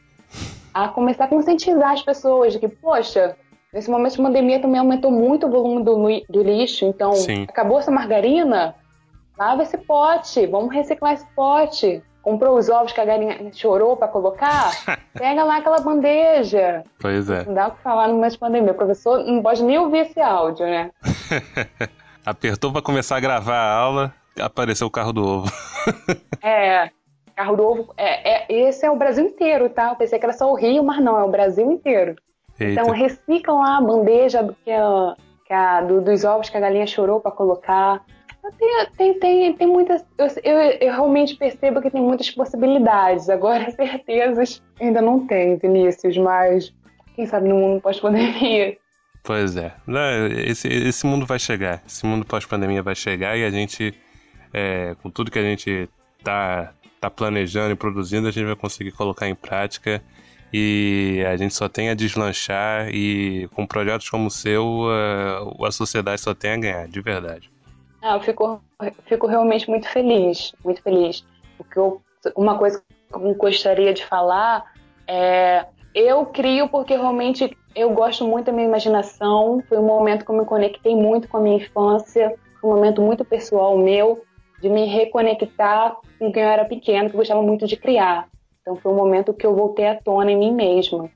A 0.73 0.88
começar 0.89 1.25
a 1.25 1.27
conscientizar 1.27 1.91
as 1.91 2.01
pessoas 2.01 2.53
de 2.53 2.60
que, 2.60 2.67
poxa, 2.67 3.36
nesse 3.73 3.89
momento 3.89 4.15
de 4.15 4.21
pandemia 4.21 4.62
também 4.62 4.80
aumentou 4.80 5.12
muito 5.12 5.47
o 5.47 5.49
volume 5.49 5.84
do, 5.84 5.95
do 6.30 6.43
lixo, 6.43 6.86
então 6.86 7.13
Sim. 7.13 7.43
acabou 7.43 7.80
essa 7.80 7.91
margarina, 7.91 8.75
lava 9.38 9.63
esse 9.63 9.77
pote, 9.77 10.45
vamos 10.45 10.73
reciclar 10.73 11.13
esse 11.13 11.25
pote. 11.36 12.01
Comprou 12.21 12.58
os 12.58 12.67
ovos 12.67 12.91
que 12.91 12.99
a 12.99 13.06
galinha 13.06 13.53
chorou 13.53 13.95
para 13.95 14.10
colocar? 14.10 14.71
Pega 15.17 15.45
lá 15.45 15.58
aquela 15.58 15.80
bandeja. 15.80 16.84
Pois 16.99 17.30
é. 17.30 17.45
Não 17.45 17.53
dá 17.53 17.69
pra 17.69 17.80
falar 17.82 18.10
no 18.10 18.15
momento 18.15 18.34
de 18.34 18.38
pandemia. 18.38 18.71
O 18.73 18.75
professor 18.75 19.23
não 19.23 19.41
pode 19.41 19.63
nem 19.63 19.77
ouvir 19.77 19.99
esse 19.99 20.19
áudio, 20.19 20.65
né? 20.65 20.91
Apertou 22.27 22.73
para 22.73 22.81
começar 22.81 23.15
a 23.15 23.21
gravar 23.21 23.55
a 23.55 23.73
aula, 23.73 24.13
apareceu 24.37 24.85
o 24.85 24.91
carro 24.91 25.13
do 25.13 25.25
ovo. 25.25 25.51
é, 26.43 26.89
carro 27.33 27.55
do 27.55 27.63
ovo. 27.63 27.93
É, 27.95 28.31
é, 28.31 28.45
esse 28.49 28.85
é 28.85 28.91
o 28.91 28.97
Brasil 28.97 29.23
inteiro, 29.23 29.69
tá? 29.69 29.91
Eu 29.91 29.95
pensei 29.95 30.19
que 30.19 30.25
era 30.25 30.33
só 30.33 30.51
o 30.51 30.55
Rio, 30.55 30.83
mas 30.83 31.01
não, 31.01 31.17
é 31.17 31.23
o 31.23 31.31
Brasil 31.31 31.71
inteiro. 31.71 32.17
Eita. 32.59 32.81
Então 32.81 32.93
reciclam 32.93 33.59
lá 33.59 33.77
a 33.77 33.81
bandeja 33.81 34.43
do, 34.43 34.53
que 34.53 34.69
a, 34.69 35.15
que 35.45 35.53
a, 35.53 35.79
do, 35.79 36.01
dos 36.01 36.25
ovos 36.25 36.49
que 36.49 36.57
a 36.57 36.59
galinha 36.59 36.85
chorou 36.85 37.21
para 37.21 37.31
colocar. 37.31 38.03
Tem, 38.59 38.85
tem, 38.97 39.19
tem, 39.19 39.53
tem 39.53 39.67
muitas. 39.67 40.05
Eu, 40.17 40.27
eu, 40.43 40.59
eu, 40.81 40.91
realmente 40.91 41.37
percebo 41.37 41.81
que 41.81 41.89
tem 41.89 42.01
muitas 42.01 42.29
possibilidades. 42.29 43.29
Agora, 43.29 43.71
certezas 43.71 44.61
ainda 44.81 45.01
não 45.01 45.25
tem, 45.25 45.55
Vinícius, 45.55 46.17
mas 46.17 46.73
quem 47.15 47.25
sabe 47.25 47.47
no 47.47 47.55
mundo 47.55 47.79
pós-pandemia 47.79 48.77
Pois 49.27 49.57
é. 49.57 49.73
Esse, 50.45 50.69
esse 50.69 51.05
mundo 51.05 51.25
vai 51.25 51.37
chegar. 51.37 51.83
Esse 51.85 52.05
mundo 52.05 52.25
pós-pandemia 52.25 52.81
vai 52.81 52.95
chegar 52.95 53.37
e 53.37 53.43
a 53.43 53.49
gente, 53.49 53.93
é, 54.53 54.95
com 55.03 55.09
tudo 55.09 55.29
que 55.29 55.37
a 55.37 55.41
gente 55.41 55.89
tá, 56.23 56.71
tá 57.01 57.09
planejando 57.09 57.73
e 57.73 57.75
produzindo, 57.75 58.29
a 58.29 58.31
gente 58.31 58.45
vai 58.45 58.55
conseguir 58.55 58.93
colocar 58.93 59.27
em 59.27 59.35
prática. 59.35 60.01
E 60.53 61.21
a 61.27 61.35
gente 61.35 61.53
só 61.53 61.67
tem 61.67 61.89
a 61.89 61.93
deslanchar 61.93 62.87
e 62.89 63.49
com 63.53 63.67
projetos 63.67 64.09
como 64.09 64.27
o 64.27 64.31
seu, 64.31 64.85
a, 65.59 65.67
a 65.67 65.71
sociedade 65.73 66.21
só 66.21 66.33
tem 66.33 66.51
a 66.51 66.57
ganhar, 66.57 66.87
de 66.87 67.01
verdade. 67.01 67.51
Ah, 68.01 68.15
eu 68.15 68.21
fico, 68.21 68.63
fico 69.07 69.27
realmente 69.27 69.69
muito 69.69 69.89
feliz, 69.89 70.53
muito 70.63 70.81
feliz. 70.81 71.25
Porque 71.57 71.77
eu, 71.77 72.01
uma 72.33 72.57
coisa 72.57 72.79
que 72.79 73.13
eu 73.13 73.35
gostaria 73.35 73.93
de 73.93 74.05
falar 74.05 74.71
é 75.05 75.65
eu 75.97 76.27
crio 76.27 76.69
porque 76.69 76.95
realmente 76.95 77.57
eu 77.75 77.89
gosto 77.89 78.25
muito 78.25 78.45
da 78.45 78.51
minha 78.51 78.67
imaginação. 78.67 79.63
Foi 79.67 79.79
um 79.79 79.86
momento 79.86 80.23
que 80.23 80.31
eu 80.31 80.38
me 80.38 80.45
conectei 80.45 80.95
muito 80.95 81.27
com 81.27 81.38
a 81.38 81.41
minha 81.41 81.57
infância. 81.57 82.36
Foi 82.62 82.69
um 82.69 82.75
momento 82.75 83.01
muito 83.01 83.25
pessoal 83.25 83.75
meu, 83.77 84.21
de 84.62 84.69
me 84.69 84.86
reconectar 84.86 85.95
com 86.19 86.31
quem 86.31 86.43
eu 86.43 86.49
era 86.49 86.65
pequeno, 86.65 87.10
que 87.10 87.15
eu 87.15 87.19
gostava 87.19 87.41
muito 87.41 87.65
de 87.65 87.75
criar. 87.75 88.27
Então 88.62 88.75
foi 88.75 88.91
um 88.91 88.95
momento 88.95 89.33
que 89.33 89.45
eu 89.45 89.55
voltei 89.55 89.88
à 89.88 89.95
tona 89.95 90.31
em 90.31 90.38
mim 90.38 90.53
mesma. 90.53 91.10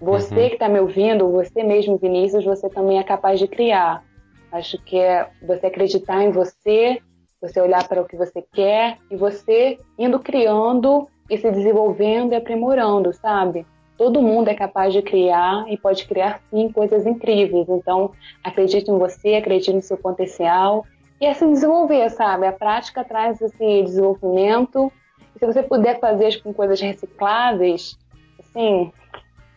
Você 0.00 0.34
uhum. 0.34 0.48
que 0.48 0.54
está 0.54 0.68
me 0.68 0.80
ouvindo, 0.80 1.30
você 1.30 1.62
mesmo, 1.62 1.96
Vinícius, 1.96 2.44
você 2.44 2.68
também 2.68 2.98
é 2.98 3.04
capaz 3.04 3.38
de 3.38 3.46
criar. 3.46 4.02
Acho 4.50 4.76
que 4.82 4.98
é 4.98 5.28
você 5.42 5.66
acreditar 5.66 6.22
em 6.24 6.32
você, 6.32 7.00
você 7.40 7.60
olhar 7.60 7.86
para 7.86 8.02
o 8.02 8.06
que 8.06 8.16
você 8.16 8.42
quer 8.52 8.98
e 9.10 9.16
você 9.16 9.78
indo 9.98 10.18
criando 10.18 11.06
e 11.28 11.38
se 11.38 11.50
desenvolvendo 11.50 12.32
e 12.32 12.36
aprimorando, 12.36 13.12
sabe? 13.12 13.64
Todo 14.00 14.22
mundo 14.22 14.48
é 14.48 14.54
capaz 14.54 14.94
de 14.94 15.02
criar 15.02 15.66
e 15.68 15.76
pode 15.76 16.06
criar 16.06 16.40
sim 16.48 16.72
coisas 16.72 17.04
incríveis. 17.04 17.68
Então, 17.68 18.12
acredite 18.42 18.90
em 18.90 18.98
você, 18.98 19.34
acredite 19.34 19.74
no 19.74 19.82
seu 19.82 19.98
potencial 19.98 20.86
e 21.20 21.26
assim 21.26 21.52
desenvolver, 21.52 22.08
sabe? 22.08 22.46
A 22.46 22.52
prática 22.52 23.04
traz 23.04 23.38
esse 23.42 23.82
desenvolvimento. 23.82 24.90
E 25.36 25.38
se 25.38 25.44
você 25.44 25.62
puder 25.62 26.00
fazer 26.00 26.42
com 26.42 26.50
coisas 26.50 26.80
recicláveis, 26.80 27.98
assim, 28.38 28.90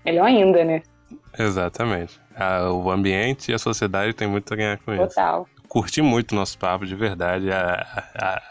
melhor 0.03 0.25
ainda, 0.25 0.65
né? 0.65 0.83
Exatamente. 1.39 2.19
o 2.69 2.91
ambiente 2.91 3.49
e 3.49 3.53
a 3.53 3.57
sociedade 3.57 4.11
tem 4.11 4.27
muito 4.27 4.53
a 4.53 4.57
ganhar 4.57 4.77
com 4.79 4.91
Total. 4.91 5.05
isso. 5.05 5.15
Total. 5.15 5.47
Curti 5.69 6.01
muito 6.01 6.33
o 6.33 6.35
nosso 6.35 6.59
papo, 6.59 6.85
de 6.85 6.97
verdade. 6.97 7.49
A, 7.49 8.03
a, 8.13 8.41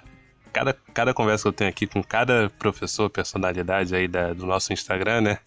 cada, 0.54 0.72
cada 0.94 1.12
conversa 1.12 1.42
que 1.42 1.48
eu 1.48 1.52
tenho 1.52 1.68
aqui 1.68 1.86
com 1.86 2.02
cada 2.02 2.50
professor, 2.58 3.10
personalidade 3.10 3.94
aí 3.94 4.08
da, 4.08 4.32
do 4.32 4.46
nosso 4.46 4.72
Instagram, 4.72 5.20
né? 5.20 5.38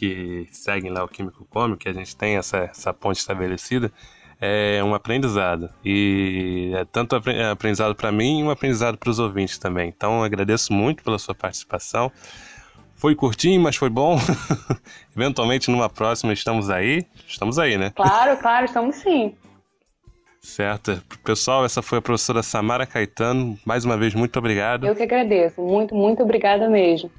Que 0.00 0.46
seguem 0.50 0.90
lá 0.90 1.04
o 1.04 1.08
Químico 1.08 1.44
Cômico, 1.44 1.80
que 1.80 1.88
a 1.90 1.92
gente 1.92 2.16
tem 2.16 2.38
essa, 2.38 2.56
essa 2.56 2.90
ponte 2.90 3.18
estabelecida, 3.18 3.92
é 4.40 4.82
um 4.82 4.94
aprendizado. 4.94 5.68
E 5.84 6.72
é 6.74 6.86
tanto 6.86 7.14
aprendizado 7.52 7.94
para 7.94 8.10
mim 8.10 8.40
e 8.40 8.42
um 8.42 8.48
aprendizado 8.48 8.96
para 8.96 9.10
os 9.10 9.18
ouvintes 9.18 9.58
também. 9.58 9.90
Então 9.94 10.24
agradeço 10.24 10.72
muito 10.72 11.04
pela 11.04 11.18
sua 11.18 11.34
participação. 11.34 12.10
Foi 12.94 13.14
curtinho, 13.14 13.60
mas 13.60 13.76
foi 13.76 13.90
bom. 13.90 14.18
Eventualmente, 15.14 15.70
numa 15.70 15.90
próxima, 15.90 16.32
estamos 16.32 16.70
aí. 16.70 17.04
Estamos 17.28 17.58
aí, 17.58 17.76
né? 17.76 17.92
Claro, 17.94 18.38
claro, 18.38 18.64
estamos 18.64 18.96
sim. 18.96 19.34
Certo. 20.40 21.02
Pessoal, 21.22 21.62
essa 21.62 21.82
foi 21.82 21.98
a 21.98 22.02
professora 22.02 22.42
Samara 22.42 22.86
Caetano. 22.86 23.58
Mais 23.66 23.84
uma 23.84 23.98
vez, 23.98 24.14
muito 24.14 24.38
obrigado. 24.38 24.86
Eu 24.86 24.96
que 24.96 25.02
agradeço. 25.02 25.60
Muito, 25.60 25.94
muito 25.94 26.22
obrigada 26.22 26.70
mesmo. 26.70 27.10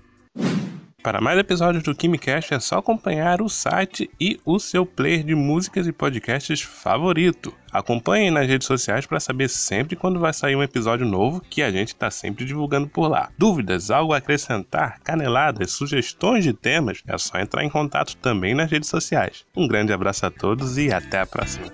Para 1.03 1.19
mais 1.19 1.39
episódios 1.39 1.83
do 1.83 1.95
KimiCast 1.95 2.53
é 2.53 2.59
só 2.59 2.77
acompanhar 2.77 3.41
o 3.41 3.49
site 3.49 4.09
e 4.19 4.39
o 4.45 4.59
seu 4.59 4.85
player 4.85 5.23
de 5.23 5.33
músicas 5.33 5.87
e 5.87 5.91
podcasts 5.91 6.61
favorito. 6.61 7.51
Acompanhe 7.71 8.29
nas 8.29 8.47
redes 8.47 8.67
sociais 8.67 9.07
para 9.07 9.19
saber 9.19 9.49
sempre 9.49 9.95
quando 9.95 10.19
vai 10.19 10.31
sair 10.31 10.55
um 10.55 10.61
episódio 10.61 11.05
novo 11.05 11.41
que 11.41 11.63
a 11.63 11.71
gente 11.71 11.87
está 11.87 12.11
sempre 12.11 12.45
divulgando 12.45 12.87
por 12.87 13.07
lá. 13.07 13.31
Dúvidas, 13.35 13.89
algo 13.89 14.13
a 14.13 14.17
acrescentar, 14.17 14.99
caneladas, 15.03 15.71
sugestões 15.71 16.43
de 16.43 16.53
temas, 16.53 17.01
é 17.07 17.17
só 17.17 17.39
entrar 17.39 17.63
em 17.63 17.69
contato 17.69 18.15
também 18.17 18.53
nas 18.53 18.69
redes 18.69 18.89
sociais. 18.89 19.43
Um 19.55 19.67
grande 19.67 19.91
abraço 19.91 20.27
a 20.27 20.29
todos 20.29 20.77
e 20.77 20.93
até 20.93 21.19
a 21.19 21.25
próxima. 21.25 21.65